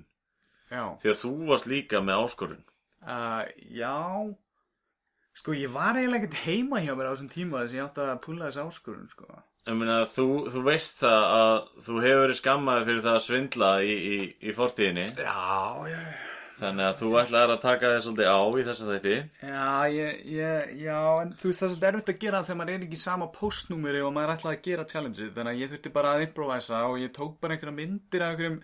[0.70, 0.84] Já.
[1.02, 2.64] Því að þú varst líka með áskorun.
[3.00, 3.96] Uh, já,
[5.32, 8.02] sko ég var eiginlega ekkert heima hjá mér á þessum tíma þess að ég átti
[8.04, 9.40] að púla þessi áskurinn, sko.
[9.70, 11.54] Ég meina, þú, þú veist það að
[11.86, 15.06] þú hefur verið skammaði fyrir það að svindla í, í, í fortíðinni.
[15.16, 16.00] Já, já,
[16.60, 19.14] Þannig að þú ætlaðir að taka þið svolítið á í þessa þætti.
[19.48, 22.74] Já, ég, ég, já, en þú veist það er svolítið erfitt að gera þegar maður
[22.74, 25.92] er ekki í sama postnúmeri og maður ætlaði að gera challengeið þannig að ég þurfti
[25.96, 28.60] bara að improvisa og ég tók bara einhverja myndir af einhverjum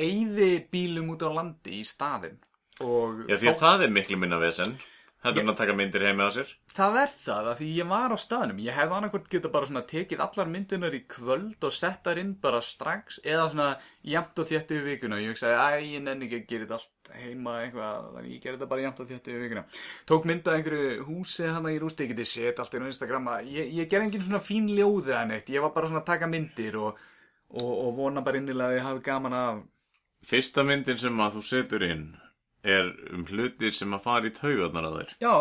[0.00, 2.38] eyði bílum út á landi í staðinn
[2.80, 4.74] og Já, því að það er miklu minna vesen.
[5.20, 8.12] Þetta er að taka myndir heimi á sér Það er það, af því ég var
[8.12, 8.60] á staðnum.
[8.64, 12.30] Ég hefði annarkvort geta bara svona tekið allar myndinar í kvöld og sett þar inn
[12.40, 13.66] bara strax eða svona
[14.00, 15.18] jæmt og þétt yfir vikuna.
[15.20, 18.56] Ég hugsaði, æ, ég nenni ekki að gera þetta allt heima eitthvað, þannig ég gerði
[18.56, 19.64] þetta bara jæmt og þétt yfir vikuna.
[20.08, 23.30] Tók myndað einhverju húsi hann í rústi, ég geti sett allt inn á Instagram.
[23.34, 26.08] að Ég, ég gerði engin svona fín ljóði að neitt, ég var bara svona að
[26.14, 27.04] taka myndir og,
[27.52, 29.62] og, og vona bara innilega að ég hafi gaman af.
[30.24, 32.08] Fyrsta myndin sem að þú setur inn
[32.64, 35.34] er um hlutir sem að fara í taugarnar á þér Já,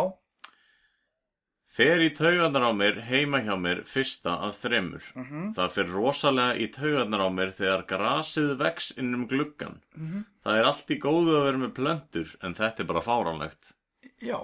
[1.80, 5.04] Fer í taugarnar á mér heima hjá mér fyrsta að þremur.
[5.16, 5.44] Mhm.
[5.56, 9.78] Það fer rosalega í taugarnar á mér þegar grasið vex inn um gluggan.
[9.96, 10.26] Mhm.
[10.44, 13.74] Það er allt í góðu að vera með plöntur en þetta er bara fáránlegt.
[14.20, 14.40] Já,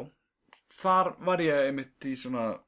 [0.69, 2.59] þar var ég einmitt í svona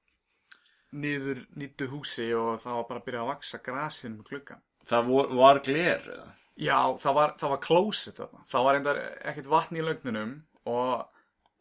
[0.92, 4.62] niður nýttu húsi og það var bara að byrja að vaksa grasin með gluggan.
[4.88, 6.28] Það vor, var gler eða?
[6.58, 8.44] Já, það var, það var closet þarna.
[8.50, 10.34] Það var einhver ekkert vatn í lögnunum
[10.68, 11.04] og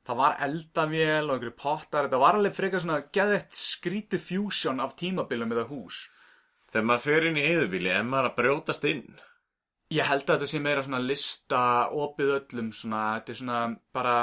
[0.07, 2.07] það var eldavél og einhverju pottar.
[2.07, 6.01] Þetta var alveg frekar svona geðett skrítið fusion af tímabilum með það hús.
[6.73, 9.05] Þegar maður fer inn í eyðubíli en maður að brjótast inn.
[9.95, 11.61] Ég held að þetta sé meira svona lista
[11.95, 13.61] opið öllum svona, þetta er svona
[13.95, 14.15] bara,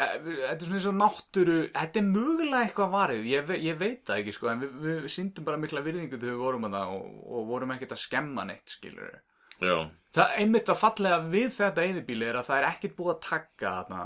[0.00, 4.02] eh, þetta er svona eins og náttúru, þetta er mögulega eitthvað varið, ég, ég veit
[4.08, 6.96] það ekki sko, en við, við síndum bara mikla virðingu þegar við vorum að það
[6.96, 7.06] og,
[7.38, 9.22] og vorum ekkert að skemma neitt, skilur við.
[9.62, 9.76] Já.
[10.16, 13.72] Það einmitt að fallega við þetta eyðibíli er að það er ekkert búið að taka
[13.80, 14.04] þarna.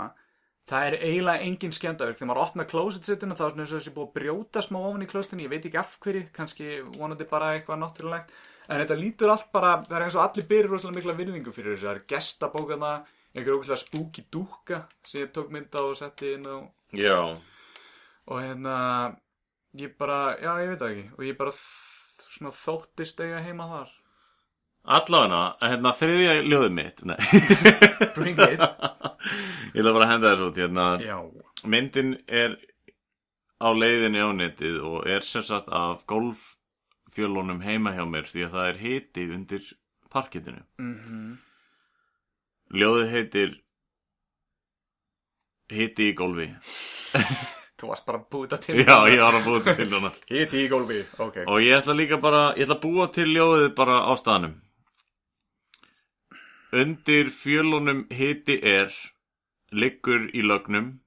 [0.71, 2.17] Það er eiginlega engin skemmdaverk.
[2.19, 5.03] Þegar maður opnar closet-setinu þá er svona eins og þessi búið að brjóta smá ofan
[5.03, 5.45] í closetinu.
[5.45, 8.35] Ég veit ekki af hverju, kannski vonandi bara eitthvað náttúrulegt.
[8.71, 11.73] En þetta lítur allt bara, það er eins og allir byrjur rosalega mikla virðingu fyrir
[11.75, 11.87] þessu.
[11.89, 12.91] Það er gestabókana,
[13.35, 17.17] einhver ógæslega spooky dúka sem ég tók mynd á og setti inn og, Já.
[18.27, 18.75] og hérna,
[19.79, 21.07] ég bara, já ég veit það ekki.
[21.17, 21.55] Og ég bara
[22.61, 23.91] þóttist eiga heima þar.
[24.81, 27.01] Allavega, hérna þriðja ljóðið mitt.
[28.15, 28.63] Bring it.
[29.75, 30.87] Ég ætla bara að henda þessu út hérna.
[31.69, 32.55] Myndin er
[33.61, 38.57] á leiðinni á netið og er sem sagt af golffjölunum heima hjá mér því að
[38.57, 39.71] það er hiti undir
[40.11, 40.63] parkettinu.
[40.81, 41.37] Mhm.
[42.71, 43.57] Ljóðið heitir
[45.71, 46.49] Hiti í golfi.
[47.81, 50.09] Þú varst bara að þetta til Já, ég var að búa þetta til.
[50.35, 53.71] Hiti í gólfi, ok Og ég ætla líka bara, ég ætla að búa til ljóðið
[53.77, 54.57] bara á staðnum.
[56.71, 58.93] Undir fjölunum hiti er,
[59.75, 61.01] liggur í lögnum,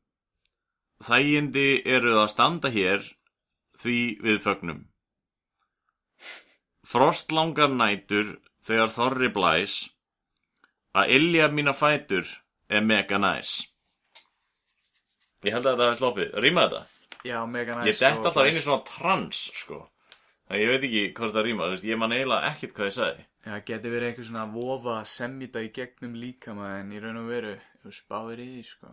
[1.00, 3.06] þægindi eru að standa hér,
[3.80, 4.82] því við fögnum.
[6.84, 9.78] Frostlangar nætur þegar þorri blæs,
[10.92, 12.28] að ilja mína fætur
[12.68, 13.56] er mega næs.
[15.44, 16.36] Ég held að þetta hefði sloppið.
[16.44, 16.84] Rýma þetta?
[17.24, 19.80] Já, mega næs Ég dett alltaf einu svona trans, sko.
[20.52, 23.22] En ég veit ekki hvort það rýma, ég man eiginlega ekkert hvað ég sagði.
[23.44, 27.54] Já, geti verið eitthvað svona vofa semmita í gegnum líkama en í raun og veru,
[27.84, 28.92] þú spáir í því, sko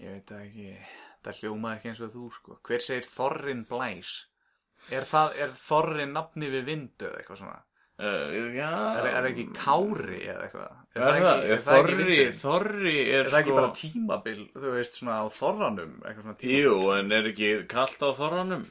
[0.00, 0.68] Ég veit það ekki,
[1.26, 4.12] það hljómaði ekki eins og þú, sko Hver segir Þorrin Blæs?
[4.96, 7.58] Er, það, er Þorrin nafni við vindu eða eitthvað svona?
[8.00, 8.32] Uh.
[8.32, 10.76] Er, er það ekki Kári eða eitthvað?
[10.96, 12.38] Er það, ekki- er það ekki Þorri, vindurinn?
[12.40, 13.58] Þorri er, Er það ekki sko...
[13.60, 15.96] bara tímabil, þú veist, svona á Þorranum?
[16.48, 18.64] Jú, en er ekki kallt á Þorranum?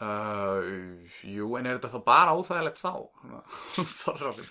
[0.00, 2.92] Uh, jú, en er þetta þá bara óþægilegt þá?
[4.00, 4.46] Þorranum.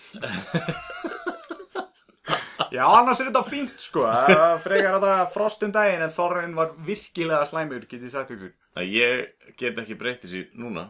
[2.70, 4.04] Já, annars er þetta fínt, sko.
[4.06, 8.52] Uh, Frekar að það frostum daginn en Þorrin var virkilega slæmur, get ég sagt ykkur.
[8.78, 10.86] Að ég get ekki breytt þessi núna.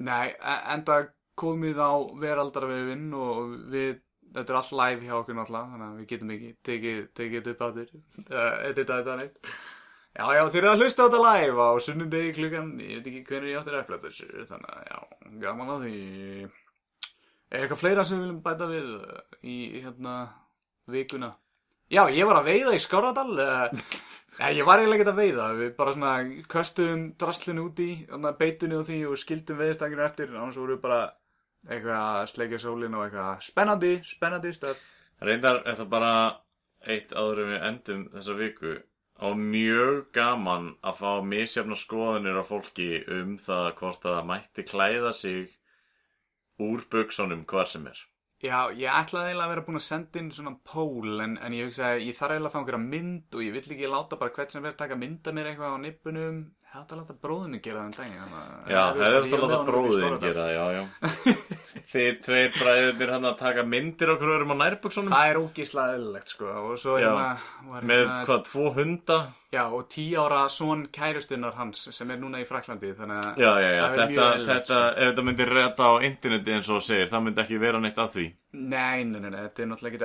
[0.00, 1.02] Nei, e- enda
[1.40, 3.98] komið á veraldarvefinn og við,
[4.32, 7.60] þetta er allt live hjá okkur náttúrulega, þannig að við getum ekki tekið, þetta upp
[7.60, 7.92] á þér,
[8.24, 9.52] uh, edita þetta neitt.
[10.10, 13.20] Já, já, þið eru að hlusta á þetta live á sunnundegi klukkan, ég veit ekki
[13.28, 14.98] hvernig ég áttir að upplöta þessu, þannig að já,
[15.44, 16.00] gaman að því.
[17.50, 20.16] Er eitthvað fleira sem við viljum bæta við uh, í, hérna,
[20.90, 21.30] vikuna?
[21.90, 23.86] Já, ég var að veiða í Skáradal, uh,
[24.40, 26.12] Nei, ég var eiginlega ekki að veiða, við bara svona
[26.50, 30.78] köstum draslinu út í, þannig að beitinu og því og skildum veiðstakinu eftir, annars voru
[30.78, 31.00] við bara
[31.68, 34.86] eitthvað að sleikja sólinu og eitthvað spennandi, spennandi stöð.
[35.20, 36.14] Reyndar það bara
[36.88, 38.78] eitt áður en við endum þessa viku
[39.26, 44.64] og mjög gaman að fá misjafna skoðunir á fólki um það hvort að það mætti
[44.70, 45.50] klæða sig
[46.60, 48.00] úr buksunum hvar sem er.
[48.40, 51.66] Já, ég ætlaði eiginlega að vera búin að senda inn svona pól en, en ég
[51.68, 54.32] hugsaði að ég þarf eiginlega að fá einhverja mynd og ég vill ekki láta bara
[54.36, 56.38] hvert sem verður taka mynda mér eitthvað á nippunum.
[56.70, 58.30] Ég átti að láta bróðinu gera það um daginn.
[58.30, 60.30] að- Já, það er alltaf að láta honum upp í bróðin Skáradal.
[60.30, 60.82] gera, já, já.
[61.90, 66.30] Þið tveir bræðurnir hann að taka myndir okkur öðrum á nærbuksunum Það er ógíslega eðlilegt
[66.30, 67.42] sko og svo hérna
[67.82, 69.16] með hérna- hvað, tvo hunda?
[69.50, 73.34] Já, og tí ára son kærustunnar hans sem er núna í Fraklandi, þannig að...
[73.42, 74.94] Já, já, já, það er þetta, mjög eðlilegt, þetta, sko.
[74.94, 78.14] ef þetta myndir reyta á interneti eins og segir, það myndi ekki vera neitt að
[78.14, 78.30] því.
[78.52, 79.98] Nei, nei, nei, nei, þetta er náttúrulega ekki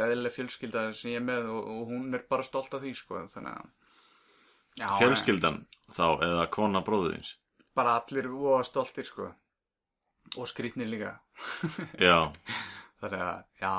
[4.75, 5.61] Já, Fjölskyldan
[5.95, 7.35] þá, eða kona bróðins
[7.75, 9.29] Bara allir voða stoltir sko.
[10.39, 11.13] Og skrýtnir líka.
[12.07, 12.31] Já,
[13.03, 13.71] Þannig að, já,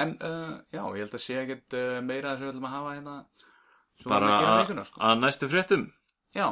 [0.00, 2.94] en uh, já, ég held að sé ekkert uh, meira sem við ætlum að hafa
[2.96, 3.16] hérna
[4.00, 5.02] Svo bara að gera að vikuna, sko.
[5.04, 5.84] að næstu fréttum.
[6.36, 6.48] Já,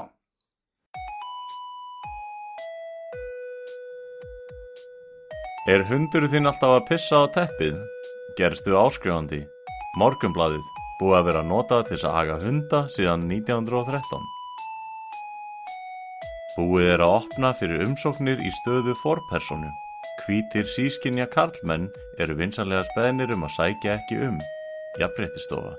[5.73, 7.79] Er hundur þinn alltaf að pissa á teppið?
[8.39, 9.41] Gerstu áskrifandi?
[10.01, 10.65] Morgunbladið
[11.01, 14.27] búið að vera notað til þess að aga hunda síðan 1913
[16.55, 19.73] Búið er að opna fyrir umsóknir í stöðu forpersonu
[20.25, 21.89] Hvítir sískinja karlmenn
[22.23, 24.39] eru vinsanlega speðnir um að sækja ekki um
[25.01, 25.75] Jafnréttistofa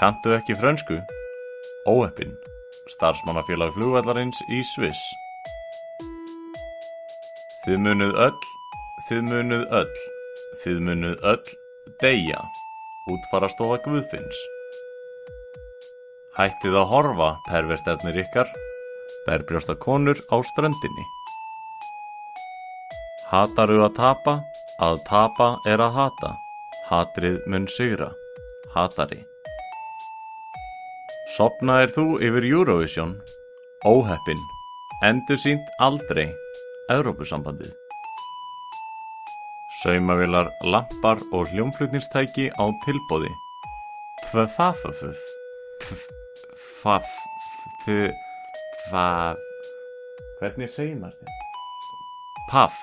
[0.00, 1.02] Kantu ekki frönsku?
[1.86, 2.32] Óeppin
[2.90, 5.02] Starfsmannafélag flugvallarins í Sviss.
[7.62, 8.48] Þið munuð öll,
[9.06, 10.00] þið munuð öll,
[10.64, 11.52] þið munuð öll
[12.02, 12.40] deyja,
[13.10, 14.38] útfarastofa Guðfinns.
[16.36, 18.48] Hættið að horfa, perverternir ykkar,
[19.26, 21.04] berbrjósta konur á ströndinni.
[23.32, 24.38] Hataru að tapa,
[24.80, 26.32] að tapa er að hata,
[26.88, 28.12] hatrið mun sigra,
[28.76, 29.22] hatari.
[31.36, 33.14] Sopnaðir þú yfir Eurovision,
[33.88, 34.40] óheppin,
[35.08, 36.28] endur sínt aldrei,
[36.92, 37.81] Evrópusambandið.
[39.82, 43.32] Saumavilar, lampar og hljómflutningstæki á tilbóði.
[44.30, 45.18] Pfafafafuf.
[46.54, 47.08] Pfaf.
[47.82, 49.40] Pfaf.
[50.38, 51.34] Hvernig segir maður þetta?
[52.52, 52.78] Paff.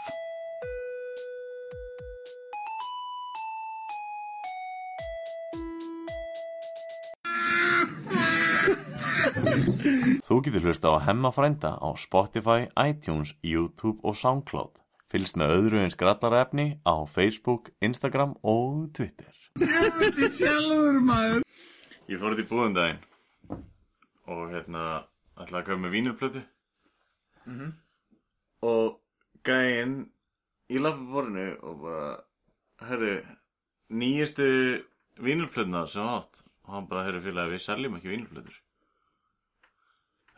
[10.27, 14.75] Þú getur hlusta á Hemma frænda á Spotify, iTunes, YouTube og Soundcloud.
[15.09, 19.31] Fylgst með öðru eins grallarefni á Facebook, Instagram og Twitter.
[19.57, 21.41] Sjálfur maður.
[22.09, 22.99] Ég fór þetta í búðum daginn
[24.29, 24.83] og hérna
[25.41, 26.43] ætlaði að köpa með vínurplötu
[27.49, 27.71] Mhm.
[28.61, 28.99] og
[29.43, 29.95] gæinn
[30.69, 32.23] í lappaborinu og bara
[32.89, 33.15] herri,
[33.89, 34.83] nýjastu
[35.17, 36.43] vínurplötuna sem átt.
[36.67, 38.59] Og hann bara, herri félagi, við seljum ekki vínurplötur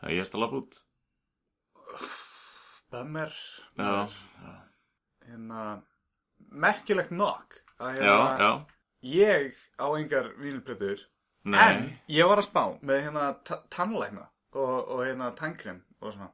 [0.00, 0.74] Það er ég eftir að lappa út.
[1.92, 2.21] bömmir Já, já, Hérna, merkilegt nokk að
[7.80, 8.52] já, hérna, já.
[9.02, 11.00] ég á engar vínulplötur
[11.44, 16.12] Nei, En ég var að spá með hérna ta- tannlækna og, og hérna tannkrem og
[16.14, 16.28] svona.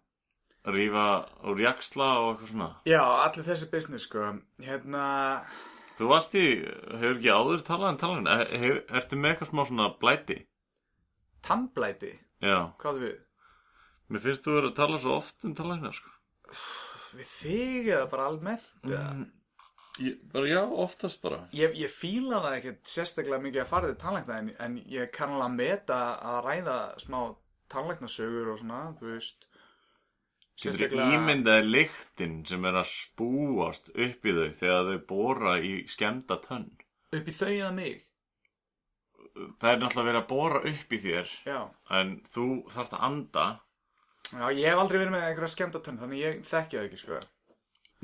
[0.69, 1.05] Rífa
[1.49, 2.67] úr jaksla og eitthvað svona.
[2.85, 4.27] Já, allir þessi business sko.
[4.61, 5.07] Hérna,
[5.97, 9.65] Þú varst í, hefur ekki áður talað um talað er, hef, Ertu með eitthvað smá
[9.71, 10.37] svona blæti?
[11.43, 12.13] tannblæti?
[12.45, 13.17] Já, Hvað er við?
[14.13, 16.13] mér finnst þú verið að tala svo oft um talað sko.
[17.19, 19.03] Við þig eða bara almennt eða?
[19.17, 19.27] Mm,
[20.05, 21.41] ég, bara já, oftast bara.
[21.57, 25.37] Ég, ég fíla það ekkert sérstaklega mikið að fara til tannlækna en, en ég kann
[25.37, 26.01] alveg að meta
[26.33, 27.21] að ræða smá
[27.73, 29.49] tannlæknasögur og svona, þú veist.
[30.59, 36.41] Getur ímyndaði lyktin sem er að spúast upp í þau þegar þau bóra í skemmta
[36.43, 36.73] tönn?
[37.15, 38.03] Upp í þau eða mig?
[39.61, 41.59] Það er náttúrulega verið að bóra upp í þér Já,
[41.95, 43.45] en þú þarft að anda
[44.29, 47.21] Já ég hef aldrei verið með einhverja skemmta tönn þannig ég þekki það ekki sko.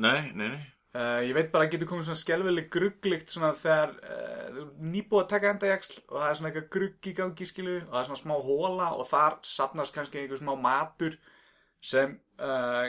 [0.01, 0.63] Nei, nei, nei.
[0.95, 4.91] Uh, ég veit bara að getur komið svona skelvileg grugglikt svona þegar uh, þú er
[4.93, 7.99] nýbúið að taka endajaksl og það er svona eitthvað grugg í gangi skilu og það
[8.01, 11.17] er svona smá hóla og þar sapnast kannski einhver smá matur
[11.83, 12.87] sem uh,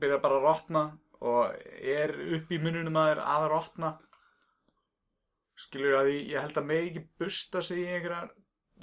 [0.00, 0.84] byrjar bara að rotna
[1.20, 3.92] og er upp í mununum að þeir að rotna.
[5.60, 8.32] Skilur að ég, ég held að mig ekki busta sig í einhverjar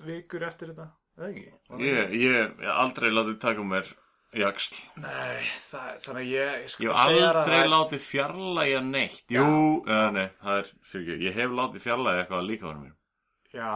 [0.05, 0.91] vikur eftir þetta
[1.27, 1.43] ekki?
[1.69, 2.19] Það Ég, ekki?
[2.23, 3.89] ég, ég aldrei látið taka mér
[4.39, 9.23] jaksl Nei, það, þannig að ég, ég, Ég hef að aldrei það látið fjarlæga neitt.
[9.33, 9.47] Jú,
[9.89, 11.25] eða nei, það er fyrir ekki.
[11.29, 12.95] Ég hef látið fjarlæga eitthvað að líka var mér
[13.49, 13.71] Já,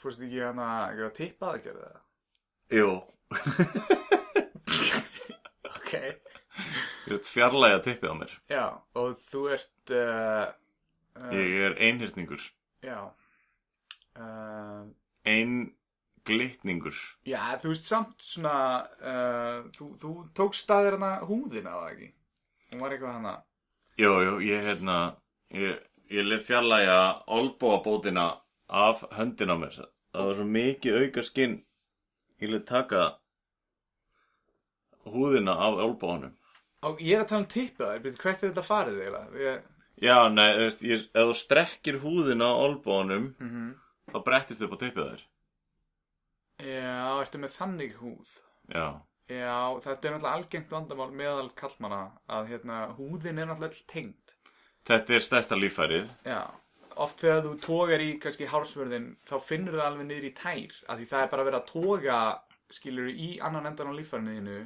[0.00, 2.00] fórst ekki hann að einhverja tippa að gera það?
[2.80, 2.90] Jú,
[5.70, 5.92] Ok.
[7.10, 8.32] Ég hef fjarlæga tippið á mér.
[8.52, 8.64] Já,
[9.00, 10.46] og þú ert uh,
[11.18, 12.42] uh, Ég er einhyrningur.
[12.84, 12.98] Já.
[14.18, 14.86] Uh,
[15.28, 15.54] Ein
[16.30, 16.96] glitningur.
[17.28, 18.56] Já, þú veist samt svona
[19.02, 22.10] uh, þú, þú tókst staðir hana húðina það ekki?
[22.70, 23.36] Hún var eitthvað hana.
[24.00, 25.00] Jú, jú, ég hérna
[25.50, 25.80] Ég,
[26.14, 28.28] ég let fjarlæga olbóabótina
[28.70, 29.80] af höndin á mér.
[30.14, 31.56] Það var svo mikið auka skinn.
[32.38, 33.08] Ég let taka
[35.08, 36.36] húðina af olbóanum
[36.86, 39.42] Og ég er að tala um tippið það, hvert er þetta farið eiginlega?
[39.44, 39.66] Ég,
[40.00, 43.72] Já, nei, þú veist, ég, ef þú strekkir húðina á olbóanum mm -hmm.
[44.12, 45.26] þá brettist upp á tippið þær
[46.60, 48.34] Já, ertu með þannig húð
[48.74, 48.86] Já,
[49.30, 54.34] Já, þetta er náttúrulega algengt vandamál meðal kallmanna að hérna, húðin er náttúrulega öll tengd
[54.90, 56.40] þetta er stærsta líffærið Já,
[56.96, 60.98] oft þegar þú tógar í kannski hársvörðin þá finnur það alveg niður í tær af
[60.98, 62.20] því það er bara verið að tóga
[62.70, 64.58] skilur í annan endan á líffærinuðinu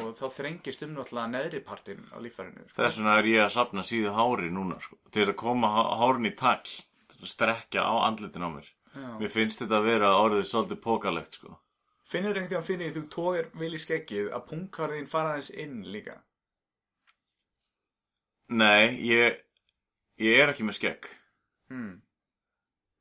[0.00, 2.76] og þá þrengist um náttúrulega neðri partinn á líffærinu sko.
[2.78, 4.96] Þess vegna er ég að sapna síðu hári núna, sko.
[5.12, 6.70] Til að koma há- hárin í tagl.
[7.10, 8.70] Til að strekja á andlitin á mér.
[8.94, 9.10] Já.
[9.20, 11.58] Mér finnst þetta að vera orðið svolítið pókalegt, sko.
[12.10, 15.76] Finnur einhvern veginn fyrir því þú tógar vel í skeggið að punkarðin fara aðeins inn
[15.86, 16.16] líka
[18.50, 19.36] Nei, ég,
[20.18, 21.06] ég er ekki með skegg.
[21.70, 22.00] hmm.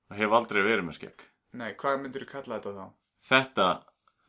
[0.10, 1.26] Það hef aldrei verið með skegg.
[1.58, 2.86] Nei, hvað myndur þú kalla þetta þá?
[3.30, 3.68] Þetta,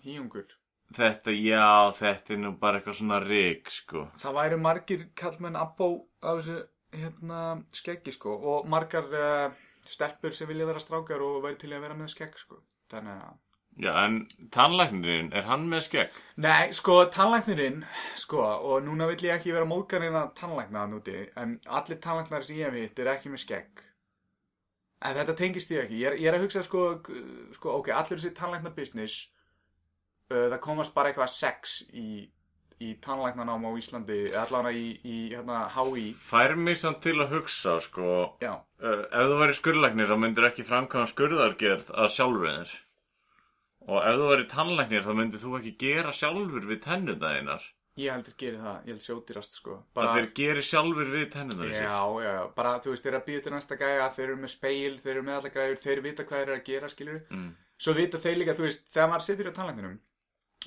[0.05, 0.49] Híungur
[0.97, 4.07] þetta, já, þetta er nú bara eitthvað svona rík, sko.
[4.19, 6.57] Það væru margir kallmenn abbó af þessu
[6.91, 7.43] hérna
[7.77, 11.97] skeggi sko og margar uh, stelpur sem vilja vera strákar og væri til að vera
[11.99, 13.39] með skegg sko þannig að
[13.79, 14.17] Já, en
[14.53, 16.17] tannlæknirinn, er hann með skegg?
[16.43, 17.85] Nei, sko, tannlæknirinn,
[18.19, 22.45] sko, og núna vill ég ekki vera móðgarinn að tannlækna það núti, en allir tannlæknar
[22.45, 23.85] sem ég hef hitt er ekki með skegg.
[25.07, 26.01] En þetta tengist ég ekki.
[26.03, 26.83] Ég er, ég er að hugsa, sko,
[27.57, 29.31] sko, ok, allir þessi tannlækna business,
[30.29, 32.27] uh, það komast bara eitthvað sex í,
[32.81, 36.05] í tannlæknanám á Íslandi, allavega í, í hérna, HÍ.
[36.25, 40.65] Fær mig samt til að hugsa, sko, uh, ef þú væri skurðlæknir þá myndir ekki
[40.69, 42.73] framkvæma skurðargerð að sjálfur.
[43.91, 47.69] Og ef þú væri tannlæknir þá myndir þú ekki gera sjálfur við tennuna þeinar.
[48.01, 49.75] ég heldur geri það, ég held sjótirast, sko.
[49.95, 52.23] Bara þeir geri sjálfur við tennuna Já, þessir.
[52.25, 55.11] já, bara þú veist, þeir að býða til næsta gæja, þeir eru með speil, þeir
[55.15, 57.51] eru með alla gæjur, þeir vita hvað þeir eru að gera, skilur Mm.
[57.81, 59.99] Svo vita þeir líka, þú veist, þegar maður situr í tannlækninum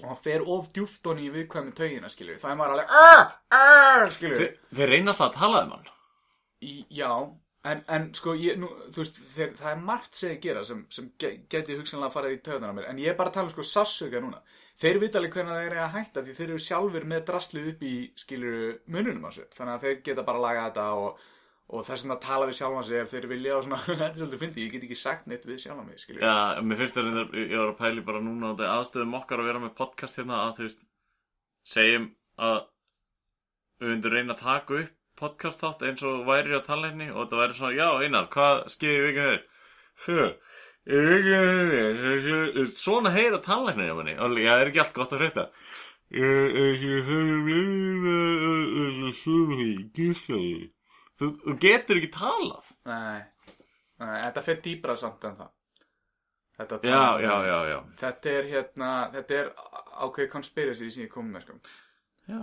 [0.02, 3.34] og hann fer of djúft honni í viðkvæmi taugina, skilur þá er maður alveg, "Arr!
[3.60, 5.90] Arr!" skilur Þeir, þeir reyna alltaf að tala um hann.
[6.64, 7.12] í, Já,
[7.70, 10.86] en, en sko, ég, nú, þú veist, þeir, það er margt sem þeir gera sem,
[10.90, 13.52] sem ge, geti hugsanlega fara í taugunar á mér, en ég er bara að tala
[13.52, 14.42] um sko sassöka núna.
[14.82, 17.84] Þeir vita alveg hvernig þeir eru að hætta því þeir eru sjálfur með draslið upp
[17.86, 21.28] í, skilur, mununum á sér, þannig að þeir geta bara að laga þetta og,
[21.72, 24.42] og þess að tala við sjálfan sig ef þeir vilja og svona, þetta er svolítið
[24.44, 26.26] fyndi, ég get ekki sagt neitt við mig, skilur.
[26.26, 29.44] Já, mér finnst það reyndar, ég var að pæli bara núna á þetta aðstöðum okkar
[29.44, 30.84] að vera með podcast hérna að þú veist,
[31.74, 32.10] segjum
[32.50, 32.60] að
[33.80, 37.42] við myndum reyna að taka upp podcast þátt eins og væri á tannleikni og þetta
[37.42, 39.42] væri svona, já Einar, hvað skeiði vikið þér?
[40.04, 40.24] Hö,
[40.84, 41.34] í vikið
[42.28, 45.46] þér, svona heyra tannleikni á manni, og já, er ekki allt gott að frétta.
[51.24, 52.70] Þú þú getur ekki talað.
[52.90, 53.24] Nei,
[54.04, 55.52] nei, þetta fer dýbra samt en það.
[56.60, 57.80] Þetta Já, já, já, já.
[58.04, 59.52] Þetta er hérna, þetta er
[60.06, 61.60] ákveðið conspiracy sem ég kom með, sko.
[62.30, 62.42] Já.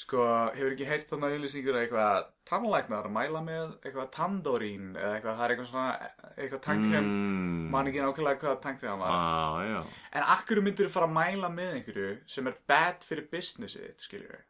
[0.00, 0.22] Sko,
[0.54, 5.44] hefur ekki heyrt þarna auðlýsingur að eitthvað tannlæknar mæla með eitthvað tandorín eða eitthvað, það
[5.44, 5.90] er eitthvað svona,
[6.36, 7.66] eitthvað tannkrem, Mm.
[7.74, 9.10] man ekki nákvæmlega hvað tannkrem var.
[9.12, 9.84] Ah.
[10.16, 13.90] En akkur myndir þú fara að mæla með einhverju sem er bad fyrir businessið
[14.30, 14.40] við?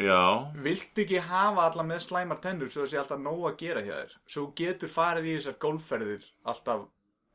[0.00, 0.52] Já.
[0.64, 3.92] Viltu ekki hafa alla með slæmar tennur svo það sé alltaf nóg að gera hjá
[3.98, 4.14] þér?
[4.32, 6.86] Svo getur farið í þessar golfferðir alltaf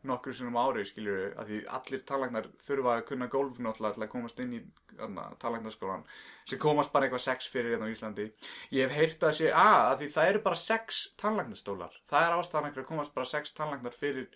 [0.06, 3.97] nokkur sinnum á ári, skiljur við, að því allir tannlæknar þurfa að kunna golf náttúrulega
[3.97, 4.62] til að komast inn í
[4.95, 6.06] tannlæknarskólan
[6.47, 8.28] sem komast bara eitthvað sex fyrir hérna á Íslandi.
[8.75, 11.97] Ég hef heyrt að sé að, að því það eru bara sex tannlæknarstólar.
[12.10, 14.30] Það er ástæðan einhver að komast bara sex tannlæknar fyrir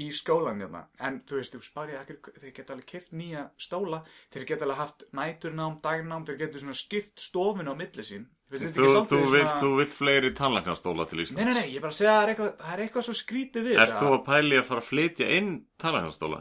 [0.00, 0.86] í skólan hérna.
[1.04, 4.02] En þú veist, þú spárið að þeir geta alveg kipt nýja stóla,
[4.32, 8.28] þeir geta alveg haft næturnám, dagnám, þeir geta svona skipt stofun á milli sín.
[8.52, 11.38] Þetta Þú, þú, vilt, svona- þú vilt fleiri tannlæknastóla til Íslands?
[11.40, 13.62] Nei, nei, nei, ég bara segja að það er eitthvað, það er eitthvað svo skrítið
[13.68, 15.48] við Ert þú að pæli að fara að flytja inn
[15.80, 16.40] tannlæknastóla?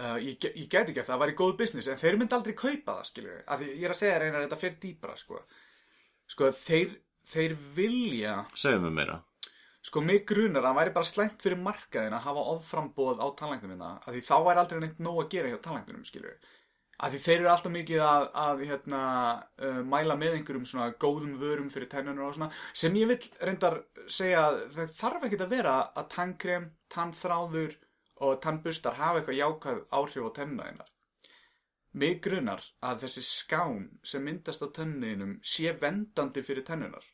[0.00, 2.96] Uh, ég, ég geti ekki að það væri góð business en þeir myndi aldrei kaupa
[2.98, 5.40] það, skilur við af því ég er að segja þér einar þetta fyrir dýpra sko,
[6.34, 6.94] sko þeir,
[7.30, 8.36] þeir vilja.
[9.86, 13.74] Sko mig grunar að það væri bara slæmt fyrir markaðin að hafa oframbóð á tannlæknum
[13.74, 16.50] minna af því þá væri aldrei neitt nóg að gera hjá tannlæknum skilur við
[17.00, 19.02] af því þeir eru alltaf mikið að, að hérna,
[19.64, 23.78] uh, mæla með einhverjum svona góðum vörum fyrir tennunur og svona sem ég vil reyndar
[24.04, 27.76] segja að það þarf ekkert að vera að tannkrem, tannþráður
[28.20, 30.90] og tannbustar hafa eitthvað jákvæð áhrif á tennuðinnar.
[32.00, 37.06] Mig grunar að þessi skán sem myndast á tennuðinum sé vendandi fyrir tennunar.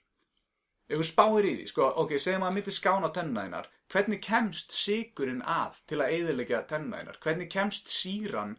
[0.86, 4.74] Ef þú spáir í því, sko, ok, segjum að myndi skán á tennuðinnar, hvernig kemst
[4.76, 7.18] sigurinn að til að eyðilegja tennuðinnar?
[7.24, 8.52] Hvernig kemst síran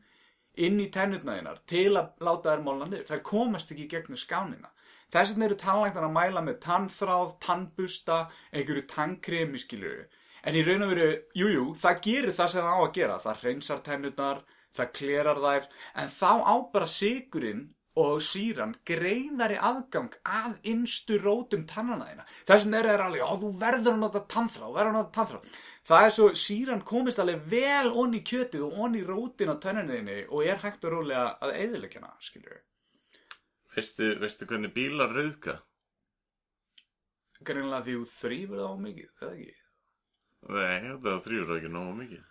[0.59, 3.07] inn í tennutnaðinnar til að láta þær málna niður?
[3.11, 4.73] Þær komast ekki gegnum skánina.
[5.07, 8.19] Þess vegna eru tannlæknar að mæla með tannþráð, tannbusta,
[8.51, 10.07] einhverju tannkremi, skilur
[10.47, 13.15] En í raun og veru, jú, jú, það gerir það sem það á að gera.
[13.23, 14.43] Það hreinsar tennutnar,
[14.77, 15.65] það klerar þær,
[16.03, 17.63] en þá á bara sigurinn
[17.97, 22.27] og síran greiðari aðgang að innstu rótum tannana þína.
[22.49, 25.57] Þess vegna er það alveg, já, þú verður að nota tannþráð, verður að nota tannþráð.
[25.87, 30.17] Það er svo, síran komist alveg vel onni kjötið og onni rótin á tennunni þinni
[30.27, 32.65] og er hægt og rólega að eðileggjana, skilur við.
[33.77, 35.59] Veistu, veistu hvernig bílar rauðka?
[37.45, 39.57] Greinlega því þú þrýfur það á mikið, eða ekki?
[40.47, 42.25] Nei, þetta er þrýr ekki nógu mikið.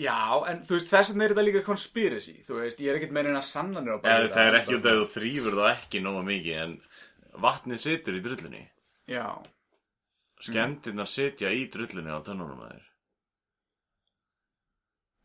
[0.00, 0.18] Já,
[0.48, 3.32] en þú veist, þess vegna er þetta líka conspiracy, þú veist, ég er ekkert meira
[3.32, 5.72] en að sannanir á bak Eða, við það er ekki út af þú þrýfur það
[5.74, 6.76] ekki nógu mikið en
[7.44, 8.62] vatnið situr í drullunni.
[9.10, 9.26] Já,
[10.42, 12.88] Skemmtirnar sitja í drullunni á tönnunum að þér.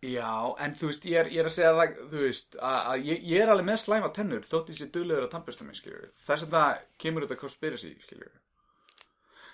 [0.05, 3.07] já, en þú veist, ég er, ég er að segja það, þú veist, að, að
[3.09, 5.79] ég, ég er alveg með slæma tennur þótt ég sé duglegur að tampast um mig,
[5.79, 6.11] skiljur.
[6.27, 6.65] Þess vegna
[7.01, 8.35] kemur þetta conspiracy, skiljur.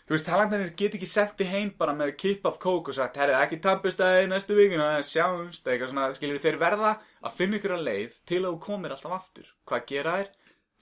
[0.04, 3.38] Þú veist, talagnarnir get ekki sendi heim bara með kip af kók og sagt, herri,
[3.40, 6.90] ekki í næstu vikuna, sjáumst, eitthvað svona, skiljur, þeir verða
[7.24, 9.54] að finna ykkur að leið til að þú komir alltaf aftur.
[9.64, 10.34] Hvað gera þeir?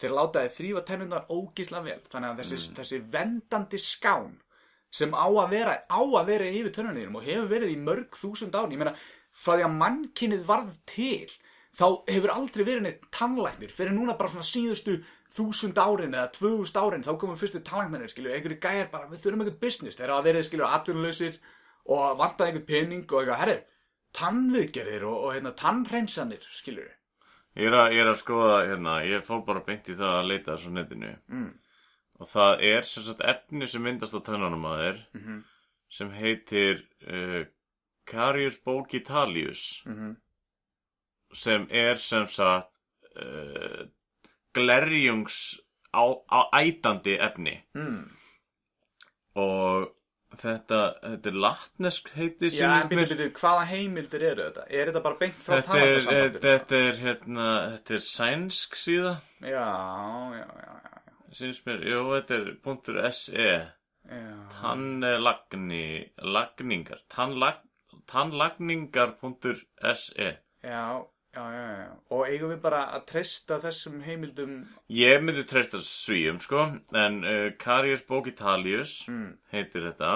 [0.02, 4.34] Þeir láta þeir þrýfa tennurnar ógísla vel, þannig að þessi, þessi vendandi skán
[4.92, 8.58] sem á að vera, á að vera yfir tönnunniðinum og hefur verið í mörg þúsund
[8.58, 8.98] án, ég meina,
[9.32, 11.30] frá því að mannkynnið varð til,
[11.78, 14.98] þá hefur aldrei verið neitt tannlæknir, fyrir núna bara svona síðustu
[15.36, 19.44] þúsund árin eða tvöðust árin, þá komum fyrstu tannlæknir, skilju, einhverju gæjar bara, við þurfum
[19.46, 21.38] eitthvað business, þeir hafa verið, skilju, atvinnulausir
[21.86, 23.58] og vantaði einhvern pening og eitthvað, herri,
[24.20, 26.90] tannviðgerðir og, og hérna, tannhreinsanir, skilju,
[27.60, 30.28] Ég er, að, ég er að skoða, hérna, ég fór bara beint í það að
[30.30, 31.10] leita þessu netinu.
[31.28, 31.50] Mm.
[32.24, 35.42] Og það er sem sagt efni sem myndast á tönnunum að þér Mhm.
[35.92, 37.42] sem heitir uh,
[38.08, 40.14] Carius Bogitalius Mhm.
[41.34, 42.72] sem er sem sagt
[43.20, 43.84] uh,
[44.58, 45.38] glerjungs
[45.94, 48.04] á, á ætandi efni mm.
[49.42, 49.90] og
[50.40, 54.64] þetta, þetta er latnesk heiti Já, en byrju, byrju, hvaða heimildir eru þetta?
[54.70, 56.42] Er þetta bara beint frá tannlæknasambandinu?
[56.46, 59.70] þetta er hérna, þetta er sænsk síða Já,
[60.38, 60.92] já, já, já,
[61.32, 62.46] Sýnst mér, jú, þetta er
[63.16, 63.52] .se.
[64.58, 65.88] Tannlagni,
[66.20, 67.58] lagningar Tannlag,
[68.12, 70.30] Tannlagningar.se
[70.62, 70.86] Já,
[71.36, 71.92] já, já, já.
[72.12, 74.58] Og eigum við bara að treysta þessum heimildum?
[74.92, 79.32] Ég myndi treysta svíum, sko En uh, Carius Bogitalius mm.
[79.54, 80.12] heitir þetta.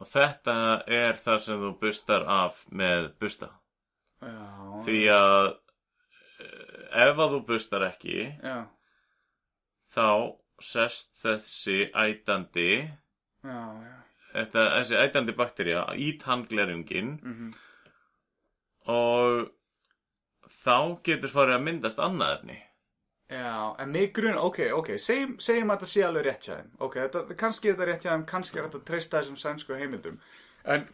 [0.00, 0.56] Og þetta
[0.88, 3.52] er það sem þú bustar af með busta.
[4.20, 4.36] Já,
[4.84, 8.58] Því að uh, ef að þú bustar ekki já,
[9.90, 10.10] Þá
[10.60, 13.96] sest þessi ætandi já, já.
[14.34, 17.58] þetta, Þessi ætandi bakterja í tannglerjungin mm
[18.88, 19.50] og
[20.64, 22.58] þá getur farið að myndast annað efni.
[23.30, 26.70] Já, en mig grun, ok, ok, segjum, segjum að þetta sé alveg rétt hjá þeim.
[26.82, 29.78] Ok, þetta, kannski er þetta rétt hjá þeim, kannski er þetta að treysta þessum sænsku
[29.78, 30.20] heimildum.
[30.74, 30.88] En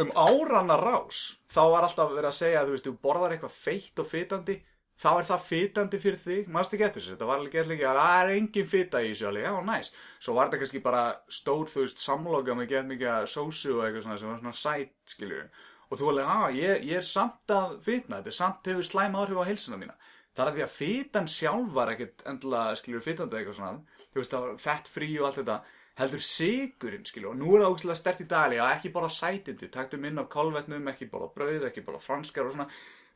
[0.00, 3.56] um árana rás, þá var alltaf verið að segja að þú veist, þú borðar eitthvað
[3.66, 4.60] feitt og fitandi
[4.98, 7.98] Þá er það fitandi fyrir þig, mannst ekki eftir þessu, þetta var alveg líka að
[8.00, 9.90] það er engin fita í þessu alveg, já, næs.
[10.18, 11.02] Svo var þetta kannski bara
[11.36, 14.96] stór, þú veist, samloka með gett mikið sósu og eitthvað svona sem var svona sætt,
[15.12, 15.44] skiljur
[15.88, 19.16] Og þú alveg, að, ég, ég er samt að fitna, þetta er samt hefur slæm
[19.16, 19.96] áhrif á heilsuna mína.
[20.36, 24.34] Það er því að fitan sjálf var ekkert endilega, skiljur, fitandi eitthvað svona, þú veist,
[24.34, 25.56] það var fett frí og allt þetta,
[25.98, 29.70] heldur sigurinn, skiljur, og nú er það ógæslega stert í dagli að ekki bara sætindi,
[29.74, 32.68] taktu minn af kolvetnum, ekki bara brauð, ekki bara franskar og svona,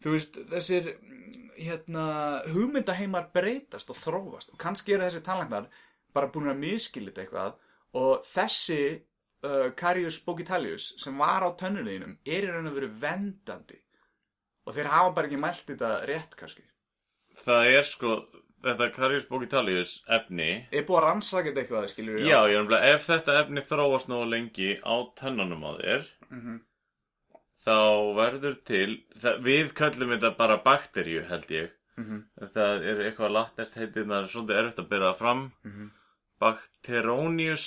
[0.02, 0.90] þú veist, þessir,
[1.60, 2.06] hérna,
[2.50, 4.50] hugmyndaheimar breytast og þróast.
[4.54, 5.68] Og kannski eru þessi tannlæknar
[6.16, 7.58] bara búin að miskilja þetta eitthvað.
[8.00, 8.80] Og þessi
[9.44, 13.80] uh, Carius Bogitalius sem var á tönnunniðinum er í raun og veru vendandi
[14.66, 16.62] og þeir hafa bara ekki mælt þetta rétt kannski.
[17.42, 18.12] Það er sko,
[18.62, 22.92] þetta Carius Bogitalius efni, er búið að rannsaka þetta eitthvað, skiljur já, ég er umlega,
[22.94, 26.60] ef þetta efni þróast nógu lengi á tönnunum á þér, Mhm.
[27.66, 27.76] þá
[28.18, 31.70] verður til, það, við köllum þetta bara bakterju held ég.
[31.98, 32.22] Mhm.
[32.54, 35.42] Það er eitthvað latnest heitið, það er svolítið erfitt að byrja það fram.
[35.64, 35.90] Mhm.
[36.40, 37.66] Bacteronius,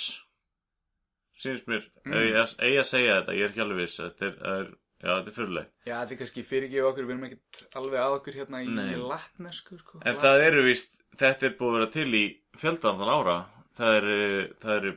[1.42, 2.12] sínst mér, Mm.
[2.12, 2.26] mm.
[2.30, 5.30] ég eigi að segja þetta, ég er ekki alveg viss, þetta er, er já, þetta
[5.32, 5.72] er fyrirlegt.
[5.86, 9.00] Já, þetta er kannski fyrirgefa okkur, við erum ekkert alveg að okkur hérna í, í
[9.02, 10.00] latnesku, sko.
[10.04, 12.24] En það eru víst, þetta er búið að vera til í
[12.60, 13.36] fjöldan þann ára.
[13.76, 14.20] Það eru,
[14.62, 14.92] það eru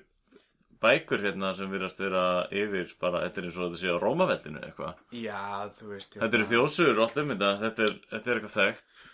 [0.79, 2.23] bækur hérna sem virðast vera
[2.55, 5.01] yfir bara, þetta er eins og þetta sé á Rómavellinu eitthvað.
[5.19, 5.41] Já,
[5.75, 6.15] þú veist.
[6.15, 9.09] Þetta eru þjóðsugur og allt um þetta, þetta er, þetta er eitthvað þekkt.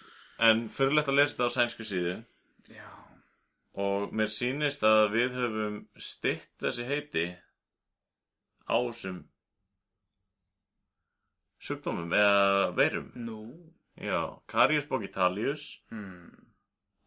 [0.45, 2.13] En fyrirlegt að lesa þetta á sænsku síðu.
[2.69, 2.86] Já,
[3.76, 7.26] Og mér sýnist að við höfum stytt þessi heiti
[8.71, 9.17] á þessum
[11.65, 13.11] sjúkdómum eða veirum.
[13.15, 13.39] nú.
[13.97, 16.32] Já, Carius Bogitalius Mm.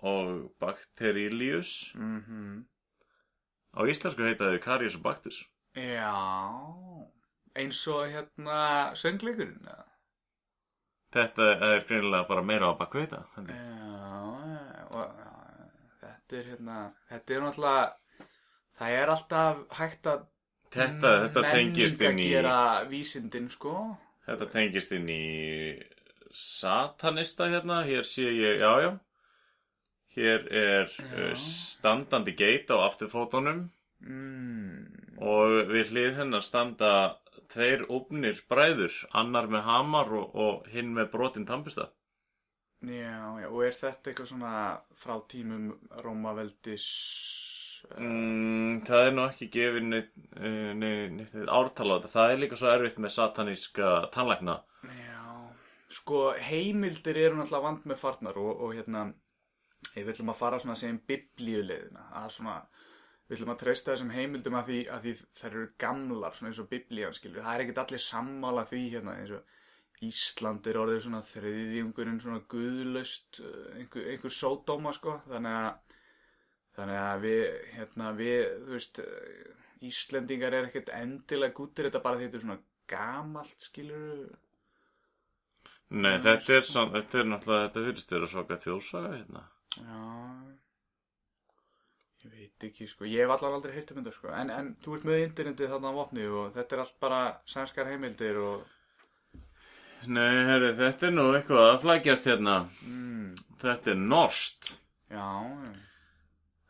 [0.03, 1.93] og Bacterilius.
[1.95, 2.67] Mm
[3.77, 5.45] Á íslensku heita þau Karius og Baktus.
[5.77, 6.15] Já,
[7.55, 9.85] eins og hérna söngleikurinn, eða?
[11.13, 14.18] Þetta er greinilega bara meira á og, já,
[16.29, 18.27] þetta er hérna, þetta er náttúrulega,
[18.79, 20.27] það er alltaf hægt að
[20.69, 23.71] Þetta, þetta tengist inn í, gera vísindin, sko.
[24.27, 25.23] þetta tengist inn í
[26.37, 27.79] satanista hérna.
[27.89, 28.91] Hér sé ég, já, já.
[30.19, 31.31] Hér er Já.
[31.31, 33.71] uh, standandi geit á afturfótunum.
[33.99, 35.17] Mm.
[35.19, 36.91] og við hlið hennar standa
[37.51, 41.89] tveir ópnir bræður, annar með hamar og, og hinn með brotin tampista.
[42.87, 44.53] Já, já, og er þetta eitthvað svona
[44.95, 45.73] frá tímum
[46.05, 47.49] Rómaveldis uh,
[47.87, 52.11] Mm, það er nú ekki gefið neitt, eh, neitt, neitt, neitt ártala á þetta.
[52.15, 54.57] Það er líka svo erfitt með sataníska tannlækna.
[54.99, 55.23] Já,
[55.99, 59.05] sko heimildir eru náttúrulega vand með farnar og, og hérna
[59.95, 62.57] við ætlum að fara svona sem biblíuleiðina að svona,
[63.29, 66.63] við ætlum að treysta þessum heimildum að því, að því þær eru gamlar svona eins
[66.63, 69.58] og biblían skilur, það er ekkert allir sammála því hérna eins og
[70.07, 75.17] Ísland er orðið svona þriðjungurinn svona guðlaust uh, einhver, einhver sódóma sko.
[75.31, 75.97] Þannig að
[76.79, 77.41] þannig að við
[77.75, 79.57] hérna við þú veist uh,
[79.89, 84.29] Íslendingar er ekkert endilega gúttir þetta bara því þetta er svona gamalt skilur
[85.89, 89.45] Nei, Já, þetta er, samt, þetta er náttúrulega, þetta virðist vera svaka þjóðsaga hérna.
[89.79, 90.01] Já.
[92.27, 93.07] Ég veit ekki sko.
[93.09, 94.33] Ég hef allan aldrei heyrt um þetta sko.
[94.37, 97.89] En, en þú ert með internetið þarna á vopni og þetta er allt bara sænskar
[97.89, 98.67] heimildir og
[100.07, 102.57] Nei, herri, þetta er nú eitthvað að flækjast hérna.
[102.87, 104.69] mm, Þetta er norskt.
[105.11, 105.27] Já.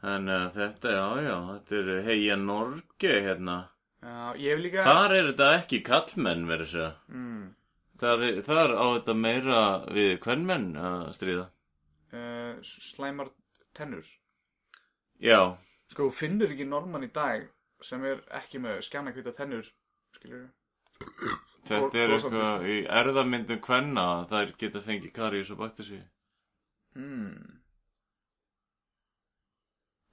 [0.00, 3.56] Þannig að þetta, já, já, þetta er heia Norge hérna.
[4.02, 6.92] Já, ég hef líka Þar er þetta ekki kallmenn verið segja.
[7.10, 7.54] mm,
[7.98, 11.48] Þar, þar á þetta meira við kvennmenn að stríða.
[12.14, 13.30] uh, Slæmar
[13.74, 14.06] tennur
[15.20, 15.56] Já,
[15.90, 17.48] Sko, finnur ekki normann í dag
[17.82, 19.66] sem er ekki með skjannakvita tennur
[20.14, 20.46] skilur
[21.66, 26.02] þetta er eitthvað í erðamyndum kvenna að þær geta fengið karíus og baktersi.
[26.96, 27.58] Hmm.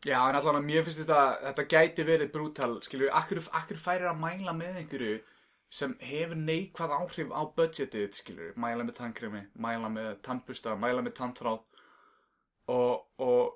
[0.06, 4.12] Já, en allan að mér finnst þetta, þetta gæti verið brútal, skilju, akkur, akkur færir
[4.12, 5.16] að mæla með einhverju
[5.74, 11.16] sem hefur neikvæð áhrif á budgetið, skilju, mæla með tannkremi, mæla með tannbusta, mæla með
[11.18, 11.64] tannþráð
[12.76, 13.56] og, og,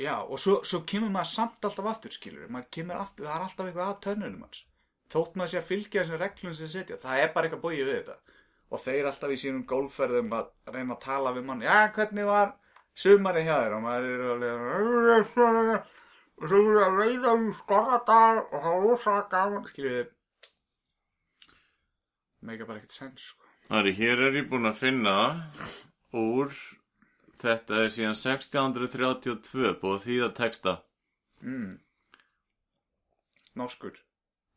[0.00, 3.46] já, og svo, svo kemur maður samt alltaf aftur, skilju, maður kemur aftur, það er
[3.46, 4.64] alltaf eitthvað að tönnunum hans,
[5.12, 7.98] þótt maður sé að fylgja þessum reglum sem setja, það er bara eitthvað bóið við
[7.98, 8.40] þetta
[8.72, 12.54] og þeir alltaf í sínum gólferðum að reyna að tala við mann, já, hvernig var
[12.96, 15.36] sumari hjá þér og maður er alveg
[16.42, 20.10] og svo er að veiða í skorradal og það er rosalega gaman skiljið
[22.42, 23.50] meika bara ekkert sens sko.
[23.72, 25.16] Er, hér er ég búinn að finna
[26.18, 26.56] úr,
[27.40, 30.74] þetta er síðan 1632 búið að þýða texta.
[31.44, 31.76] mm.
[33.60, 34.00] Nóskur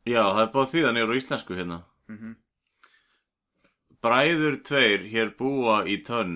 [0.05, 1.79] Já, það er að þýða niður á íslensku hérna.
[2.09, 2.35] mm
[4.05, 6.33] Bræður tveir hér búa í tönn,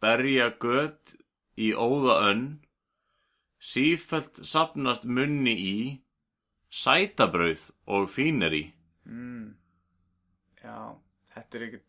[0.00, 1.12] berja gött
[1.60, 2.44] í óða önn,
[3.60, 5.76] sífælt sapnast munni í,
[6.72, 8.72] sætabrauð og fíneri.
[9.04, 9.54] mm.
[10.64, 10.96] Já,
[11.34, 11.86] þetta er ekkert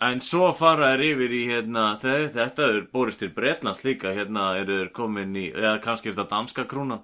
[0.00, 4.56] En svo fara þær yfir í hérna, þe- þetta er borist til Bretlands líka, hérna
[4.60, 7.00] eru þeir komin í, eða kannski er þetta danska krúnan.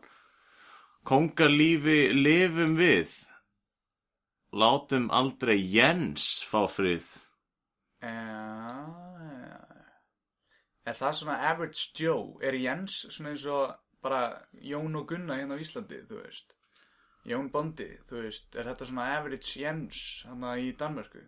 [1.02, 3.10] Kongalífi lifum við,
[4.54, 7.08] látum aldrei Jens fá frið.
[8.02, 8.12] Já,
[9.18, 9.58] já.
[10.86, 12.38] Er það svona average Joe?
[12.42, 14.22] Er Jens svona eins og bara
[14.62, 16.54] Jón og Gunna hérna á Íslandi, þú veist?
[17.26, 21.22] Jón Bondi, þú veist, er þetta svona average Jens hann í Danmörku?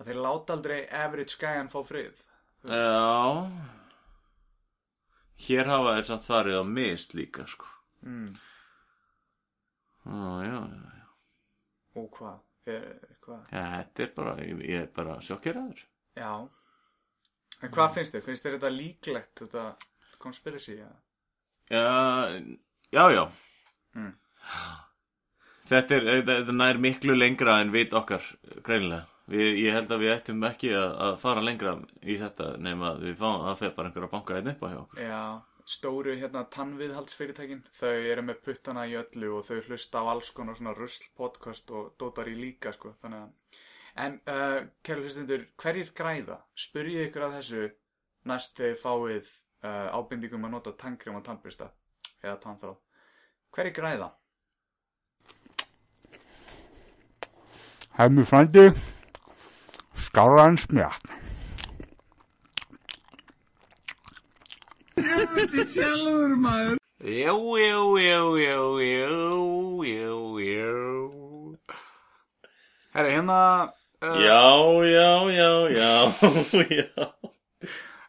[0.00, 2.22] Að þeir láta aldrei average gæjan fá frið.
[2.66, 3.50] Já,
[5.46, 7.68] hér hafa þeir samt farið á mist líka, sko.
[8.02, 8.32] Mm.
[10.04, 11.10] Já, já, já.
[12.00, 12.38] Og hvað?
[13.20, 13.44] Hvað?
[13.52, 15.84] Já, þetta er bara, ég, ég er bara sjokkeraður.
[16.18, 16.32] Já.
[17.60, 18.24] En hvað finnst þér?
[18.24, 19.64] Finnst þér þetta líklegt, þetta
[20.22, 20.76] conspiracy?
[20.78, 20.90] Ja?
[21.70, 21.84] Já,
[22.92, 23.24] já, já.
[23.94, 24.14] Mm.
[25.70, 28.24] Þetta er, þetta, nær miklu lengra en vit okkar,
[28.66, 29.06] greinilega.
[29.30, 33.04] Við, ég held að við ættum ekki að, að fara lengra í þetta nema að
[33.06, 35.02] við fáum að fer bara einhver að banka einn upp á hjá okkur.
[35.04, 35.20] Já,
[35.68, 40.58] stóru hérna tannviðhaldsfyrirtækin þau eru með puttana í öllu og þau hlusta á alls konar
[40.58, 43.60] svona rusl podcast og dótar í líka sko þannig að
[44.00, 46.40] en uh, kæru hlustundur, hverjir græða?
[46.54, 47.64] Spurjið ykkur að þessu
[48.30, 49.32] næst þegar fáið
[49.64, 51.70] uh, ábindingum að nota tannkrem og tannbrista
[52.22, 52.74] eða tannþrá
[53.54, 54.10] hverjir græða?
[57.98, 58.70] Hemmi frændi,
[59.98, 60.56] skára en
[65.20, 66.78] Helviti sjálfur maður.
[67.04, 71.56] Jú, jú, jú, jú, jú, jú, jú.
[72.94, 73.40] Herri, hérna
[74.00, 74.40] uh, Já,
[74.88, 75.92] já, já, já,
[76.80, 77.04] já.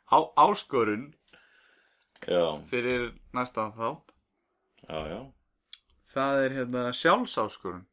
[0.07, 1.11] á, áskorun
[2.27, 4.15] Já, fyrir næsta þátt
[4.87, 5.19] já, já.
[6.15, 7.83] það er hérna sjálfsáskorun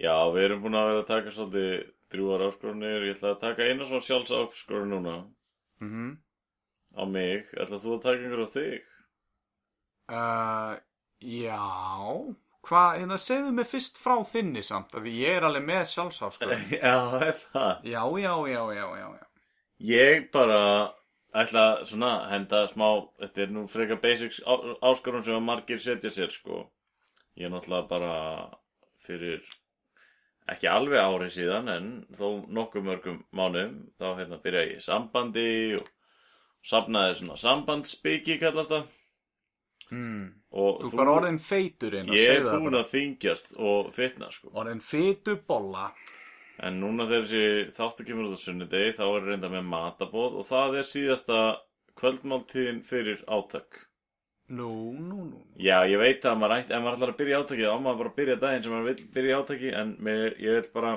[0.00, 1.70] Já, við erum búin að vera að taka svolítið
[2.08, 3.04] drjúar áskorunir.
[3.10, 5.14] Ég ætla að taka eina svona sjálfsáskorun núna
[5.84, 6.16] mm -hmm.
[6.98, 7.48] Á mig.
[7.54, 8.92] Ætla þú að taka einhver á þig?
[10.08, 10.74] Uh,
[11.22, 11.62] já,
[12.68, 16.28] Hvað, hérna, segðu mig fyrst frá þinni samt, af því ég er alveg með sjálfsá,
[16.34, 16.48] sko.
[16.74, 17.86] Já, það er það.
[17.88, 19.26] Já, já, já, já, já, já.
[19.88, 20.58] Ég bara
[21.38, 22.88] ætla svona henda smá,
[23.22, 26.64] þetta er nú frekar basics áskorun sem að margir setja sér sko.
[27.38, 28.12] Ég er náttúrulega bara
[29.06, 29.44] fyrir
[30.50, 31.88] ekki alveg ári síðan en
[32.18, 32.26] þó
[32.58, 35.88] nokkuð mörgum mánuðum þá hérna byrja ég sambandi og
[36.68, 38.86] safnaði svona sambandsbyggi kallast það
[39.88, 40.34] Mm.
[40.52, 44.50] og Þú er bara orðin feiturinn og ég er búin að þingjast og fitna sko
[44.52, 45.86] Orðin feitubolla.
[46.60, 50.44] En núna þegar þessi þáttu kemur út á sunnudegi þá er reynda með matabóð og
[50.48, 51.38] það er síðasta
[51.98, 53.78] kvöldmáltíðin fyrir átak.
[54.48, 55.40] Nú, nú, nú.
[55.60, 58.12] Já, ég veit að maður ætti, ef maður ætlar að byrja átaki þá maður bara
[58.12, 60.92] að byrja daginn sem maður vill byrja átaki en mér, ég vil bara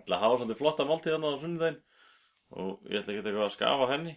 [0.00, 1.80] ætla að hafa svolítið flotta máltíð þarna á sunnudegin
[2.58, 4.16] og ég ætla ekki að skafa henni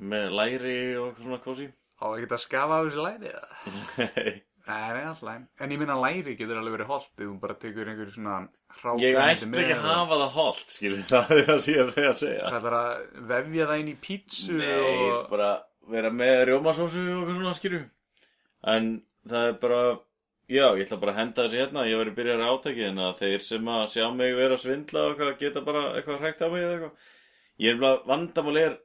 [0.00, 1.70] með læri og svona kósi.
[2.02, 3.48] Á ekki að skafa af þessi læri eða?
[4.02, 4.34] Nei,
[4.64, 5.42] Nei, nei, alltaf.
[5.60, 8.38] En ég minna læri getur alveg verið holdt ef þú bara tekur einhver svona
[8.96, 11.90] ég hrákæmdi ætti ekki að hafa það holt, skilur það er það sem ég er
[11.92, 12.46] að að segja.
[12.46, 12.94] Hvað ætlar að
[13.32, 15.04] vefja það inn í pítsu Nei, ég og...
[15.04, 15.50] vil bara
[15.92, 17.82] vera með rjómasósu og svona skýru
[18.74, 18.90] En
[19.28, 19.82] það er bara
[20.44, 23.44] Já, ég ætla bara að henda þessi hérna Ég verið byrjar átæki en að þeir
[23.50, 26.74] sem að sjá mig vera að svindla og geta bara eitthvað hrækt á mig eða
[26.78, 27.12] eitthvað
[27.64, 28.80] Ég er bara, vandamál er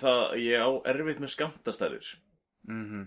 [0.00, 2.14] það að ég á erfitt með skamtastærir
[2.68, 3.06] Mhm.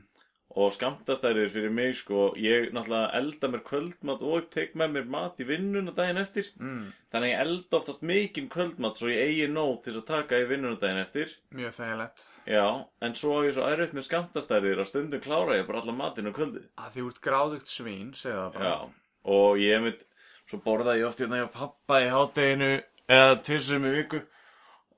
[0.57, 5.37] og skamtastærir fyrir mig sko ég náttúrulega elda mér kvöldmat og tek með mér mat
[5.39, 9.83] í vinnuna daginn eftir Mm, þannig ég elda oftast mikinn kvöldmat svo ég eigi nóg
[9.83, 12.23] til að taka í vinnuna daginn eftir mjög þægilegt.
[12.47, 15.97] Já, en svo á ég svo erfitt með skamtastærðir að stundum klára ég bara allan
[15.97, 16.63] matinn og kvöldið.
[16.77, 18.63] Að því út gráðugt svín, segðu það bara.
[18.63, 18.89] Já,
[19.25, 20.01] og ég mitt,
[20.49, 24.21] svo borðaði ég oft hérna hjá pappa í hátteginu eða tvisum í viku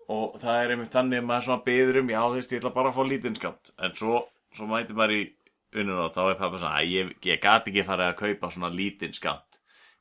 [0.09, 2.71] og það er einmitt þannig að maður svona byður um, já þú veist, ég ætla
[2.77, 3.71] bara að fá lítinn skamt.
[3.85, 4.23] En svo,
[4.57, 5.21] svo mæti maður í
[5.75, 8.71] vinnuna og þá er pappa svona, að ég, ég gati ekki farið að kaupa svona
[8.73, 9.59] lítinn skamt.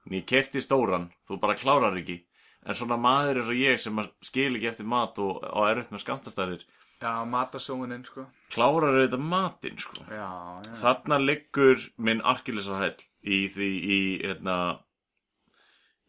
[0.09, 2.23] En ég kefti stóran, þú bara klárar ekki.
[2.69, 5.93] En svona maður eins og ég sem skil ekki eftir mat og, og er upp
[5.95, 6.65] með skamtastærðir,
[6.99, 8.25] Já, matasóuninn, sko.
[8.51, 10.03] klárar þetta matinn, sko.
[10.11, 10.25] Já,
[10.67, 10.73] já.
[10.81, 14.57] Þarna liggur minn arkilesarhæll í því í hérna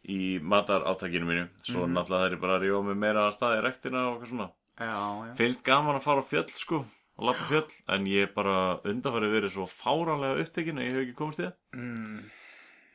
[0.10, 1.48] í mataráttakinu mínu.
[1.64, 1.94] Svo Mhm.
[1.96, 4.50] náttúrulega það er bara að rífa mig meira að staði rektina og eitthvað svona.
[4.80, 4.96] Já,
[5.28, 5.36] já.
[5.36, 6.86] finnst gaman að fara á fjöll sko
[7.18, 11.02] og lappa fjöll en ég er bara undanfarið verið svo fáránlega upptekin að ég hef
[11.04, 11.54] ekki komist í það.
[11.76, 12.22] Mm,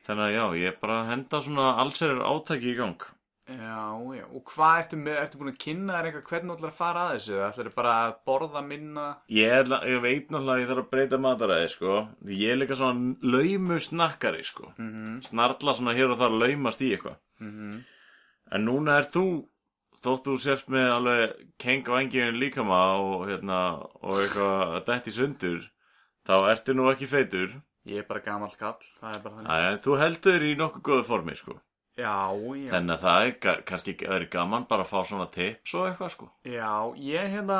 [0.07, 2.97] þannig að já, ég er bara að henda svona allsærir átaki í gang
[3.47, 3.79] já,
[4.17, 4.25] já.
[4.35, 7.11] Og hvað ertu með, ertu búin að kynna þér eitthvað hvernig ætlar að fara að
[7.15, 7.35] þessu?
[7.47, 9.05] Ætlar þið bara að borða minna?
[9.29, 11.97] ég, ætla, ég veit náttúrulega að ég þarf að breyta mataræði sko
[12.31, 16.89] ég er líka svona laumu snakkari sko Mhm, snarla svona hér og þar laumast í
[16.95, 17.83] eitthvað mhm.
[18.55, 19.23] En núna er þú,
[20.05, 23.61] þótt þú sérst með alveg keng á engiðin líkama og, hérna,
[24.05, 25.63] og eitthvað að dætt í sundur,
[26.29, 27.55] þá ertu nú ekki feitur.
[27.89, 29.49] Ég er bara gamall kall, það er bara þannig.
[29.49, 31.57] Æ, þú heldur í nokkuð góðu formi, sko.
[31.95, 32.71] Já, já.
[32.73, 36.25] Þannig að það er kannski verið gaman bara að fá svona tips og eitthvað, sko.
[36.51, 37.59] Já, ég hérna,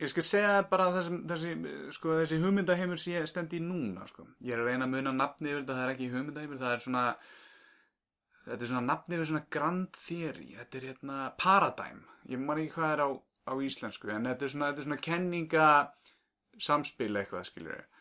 [0.00, 1.52] ég skal segja bara þessi, þessi,
[1.98, 4.24] sko, þessi hugmyndaheimur sem ég stend í núna, sko.
[4.40, 6.84] Ég er að reyna að muna nafni yfir þetta, það er ekki hugmyndaheimur, það er
[6.86, 7.04] svona,
[8.46, 12.76] þetta er svona nafni yfir svona grand theory, þetta er hérna paradigm, ég man ekki
[12.78, 13.08] hvað er á,
[13.52, 15.68] á íslensku, en þetta er svona, þetta er svona kenninga
[16.72, 17.91] samspil eitthvað, skilur ég.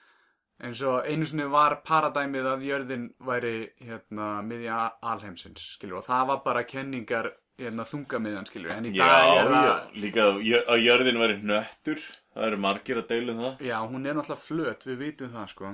[0.61, 4.79] En svo einu sinni var paradæmið að jörðin væri hérna miðja
[5.13, 7.31] alheimsins, skilur, og það var bara kenningar
[7.61, 9.65] hérna þungamiðan, skilur, en í Já, dag er það...
[9.69, 12.03] já, líka að jö- að jörðin væri hnöttur,
[12.35, 13.63] það eru margir að deila um það.
[13.71, 15.73] Já, hún er náttúrulega flöt, við vitum það sko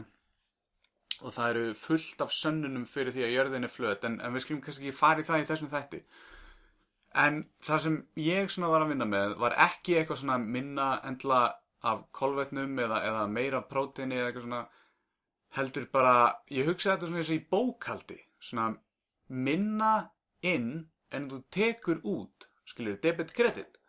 [1.26, 4.44] og það eru fullt af sönnunum fyrir því að jörðin er flöt en, en við
[4.46, 6.02] skulum kannski ekki fara í það í þessum þætti
[7.24, 11.40] en það sem ég svona var að vinna með var ekki eitthvað svona minna endla
[11.88, 14.62] af kolvetnum eða, eða meira próteini eða eitthvað svona
[15.56, 18.68] heldur bara, ég hugsa þetta svona eins og í bókaldi svona
[19.28, 19.94] minna
[20.46, 23.80] inn en þú tekur út skilur, debit credit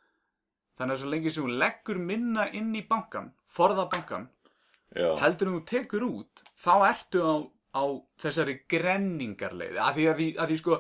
[0.79, 4.29] þannig að svo lengi sem þú leggur minna inn í bankan forða bankan
[4.97, 7.35] Já, heldur en þú tekur út þá ertu á,
[7.77, 7.83] á
[8.23, 9.77] þessari grenningarleið.
[9.77, 10.79] Að því, að því, að því sko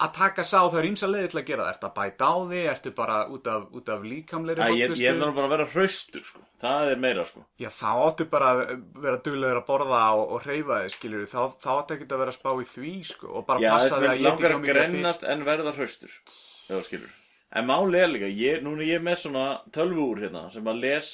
[0.00, 1.72] að taka sá það er ímsa leiði til að gera það.
[1.74, 5.28] Ertu að bæta á því, ertu bara út af, út af líkamleiri ég, ég ætla
[5.28, 6.42] nú bara að vera hraustur, sko.
[6.60, 7.44] Það er meira, sko.
[7.60, 8.60] já þá áttu bara að
[9.00, 12.34] vera duglegur að borða og, og hreyfa þig skilur þá, þá áttu ekki að vera
[12.34, 14.68] að spá í því sko og bara Já, passa þig að að ég langar að
[14.68, 17.08] grennast en verða hraustur
[17.50, 21.08] En máli er líka, ég, núna er ég með svona tölvúr hérna sem að les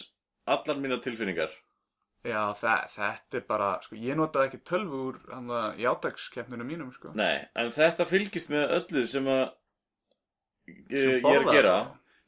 [0.53, 1.55] allar mína tilfinningar
[2.27, 6.91] já það, þetta er bara sko ég notaði ekki tölvu úr hann að játakskeppninu mínum
[6.97, 9.47] sko Nei, en þetta fylgist með öllu sem að
[10.67, 11.77] Sem sem ég er að gera?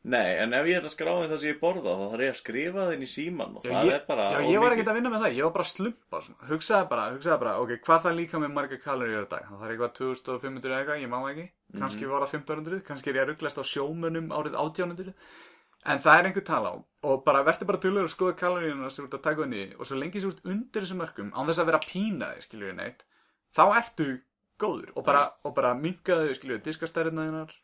[0.09, 2.31] Nei, en ef ég ætla að skrá inn það sem ég borða þá þarf ég
[2.33, 4.91] að skrifa það inn í síman og það ég, er bara já, ég var ekkert
[4.93, 6.47] að vinna með það, ég var bara að slumpa svona.
[6.53, 9.75] hugsaði bara, hugsaði bara, ok, hvað það líka með marga kaloríur á dag, það er
[9.75, 11.47] eitthvað 2500 eða eitthvað, ég má ekki,
[11.83, 12.13] kannski Mhm.
[12.15, 15.13] var það 1500 kannski er ég að rugglast á sjómunum árið 1800
[15.87, 16.77] en það er einhver tala á
[17.09, 19.87] og bara verður bara tölur að skoða kaloríuna sem þú ert að taka henni og
[19.87, 22.47] svo lengi sem þú ert undir þessum mörkum án þess að vera að pína þig,
[22.49, 23.05] skilju neitt
[23.55, 24.09] þá ertu
[24.59, 27.55] góður og bara, og bara minka þau, skilju, diskastærina þínar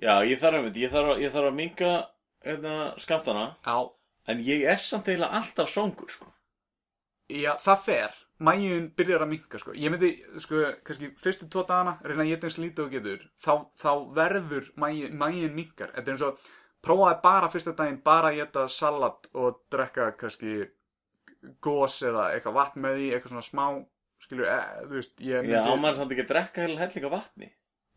[0.00, 1.90] Já, ég þarf að, ég þarf að, ég þarf að minka
[2.46, 3.76] hérna, skamtana já,
[4.32, 6.30] en ég er samt eiginlega alltaf songur sko.
[7.32, 8.18] Já, það fer.
[8.42, 9.74] Mæjun byrjar að minka, sko.
[9.78, 10.10] Ég myndi,
[10.42, 14.72] sko, kannski fyrstu tvo dagana, reyna að geta eins lítið og getur, þá, þá verður
[14.82, 15.92] mæjun, minkar.
[15.94, 16.42] Þetta er eins og,
[16.84, 20.68] prófaði bara fyrsta daginn, bara að geta salat og drekka kannski
[21.62, 23.64] gós eða eitthvað vatn með því, eitthvað svona smá,
[24.22, 25.80] skilur, e, þú veist, ég Já, myndi...
[25.82, 27.52] maður samt ekki að drekka heila hellinga vatni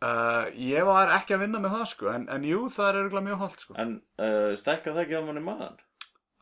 [0.05, 3.25] Uh, ég var ekki að vinna með það, sko, en, en jú, það er örgulega
[3.29, 3.75] mjög holdt, sko.
[3.79, 5.77] En uh, stækka það ekki að manni maðan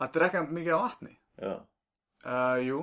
[0.02, 1.12] Að drekka mikið á vatni.
[1.38, 1.54] Já,
[2.24, 2.78] Uh, jú,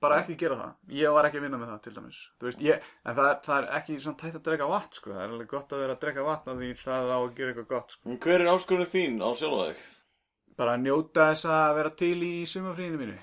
[0.00, 0.72] bara ekki gera það.
[0.98, 2.18] Ég var ekki að vinna með það til dæmis.
[2.44, 5.12] Veist, ég, en það, er- það er ekki svona tætt að drekka vatn, sko.
[5.14, 7.52] Það er alveg gott að vera að drekka vatn af því það á að gera
[7.54, 8.16] eitthvað gott, sko.
[8.26, 9.84] hver er áskorun þín á sjálfa þig?
[10.56, 13.16] Bara að njóta þess að vera til í sumafríinu mínu.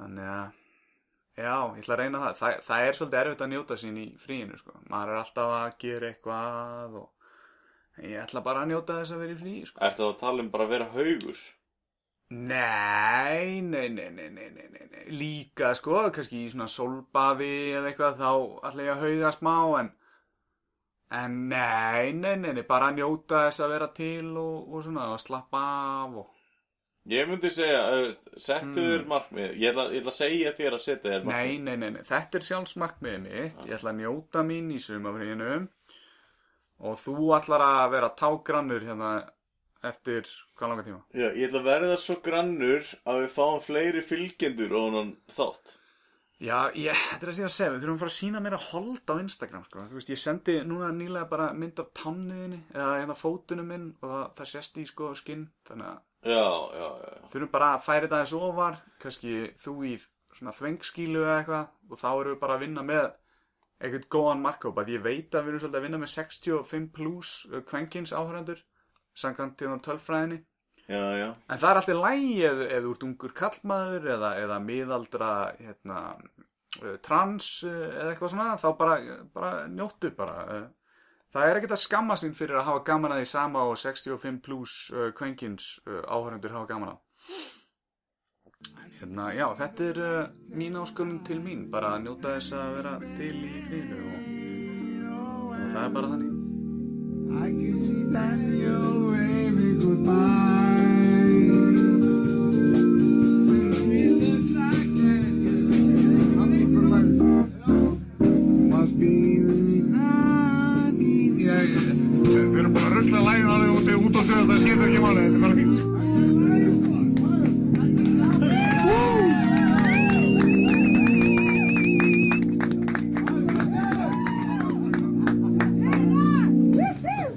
[0.00, 0.52] Þannig að,
[1.36, 2.36] já, ég ætla að reyna það.
[2.40, 4.76] Það, það er svolítið erfitt að njóta sín í fríinu, sko.
[4.92, 9.34] Maður er alltaf að gera eitthvað og ég ætla bara að njóta þess að vera
[9.34, 9.64] í fríi,
[12.30, 17.88] Nei, nei, nei, nei, nei, nei, nei, nei, líka sko, kannski í svona sólbaði eða
[17.90, 18.28] eitthvað þá
[18.68, 19.88] ætla ég að hauga smá en,
[21.20, 25.08] en nei, nei, nei, nei, bara að njóta þess að vera til og, og svona
[25.16, 25.64] og slappa
[26.04, 26.28] af og,
[27.10, 28.76] Ég myndi segja, uh, settu Mm.
[28.76, 31.76] þér markmið Ég ætla, ég ætla að segja þér að setja þér nei, markmið nei,
[31.80, 35.50] nei, nei, þetta er sjálfsmarkmiðið mitt, ég ætla að njóta mín í sumafríinu
[36.80, 39.10] og þú ætlar að vera tágrannur hérna
[39.86, 40.28] eftir
[40.58, 41.02] hvað langa tíma?
[41.14, 45.76] Já, ég ætla að verða svo grannur að við fáum fleiri fylgjendur og hann þátt
[46.40, 48.58] Já, ég, þetta er að segja að segja, við þurfum að fara að sína meira
[48.70, 49.82] hold á Instagram, sko.
[49.90, 54.06] Þú veist, ég sendi núna nýlega bara mynd af tanniðinni, eða hérna fótunum minn og
[54.08, 55.42] það, það sést í, sko, skinn.
[55.68, 59.92] Þannig að Já, já, já, þurfum bara að færa þetta aðeins ofar, kannski þú í
[60.36, 63.06] svona þvengskílu eða eitthvað og þá erum við bara að vinna með
[63.80, 67.30] eitthvað góðan markkóp, að ég veit að við erum svolítið að vinna með 65 plus
[67.70, 68.60] kvenkins áhörendur,
[69.14, 70.40] til það tölfræðinni.
[70.90, 71.28] já, já.
[71.48, 75.30] En það er alltaf lægi ef, ef þú ert ungur kallmaður eða, eða miðaldra
[75.60, 76.00] hérna,
[76.82, 78.98] uh, trans uh, eða eitthvað svona, þá bara,
[79.34, 80.44] bara njóttu bara.
[80.58, 80.68] uh.
[81.30, 84.40] Það er ekkert að skamma sín fyrir að hafa gaman að því sama og 65
[84.42, 86.98] plus uh, kvenkins uh, áhörundur hafa gaman að.
[88.82, 92.74] En hérna, já, þetta er uh, mín áskorun til mín, bara að njóta þess að
[92.80, 94.28] vera til í frínu og,
[95.54, 96.29] og það er bara þannig.
[112.30, 115.20] Við erum bara að rusla lægin alveg úti út á sögðu, það skiptir ekki máli,
[115.20, 115.69] þetta er bara fínt.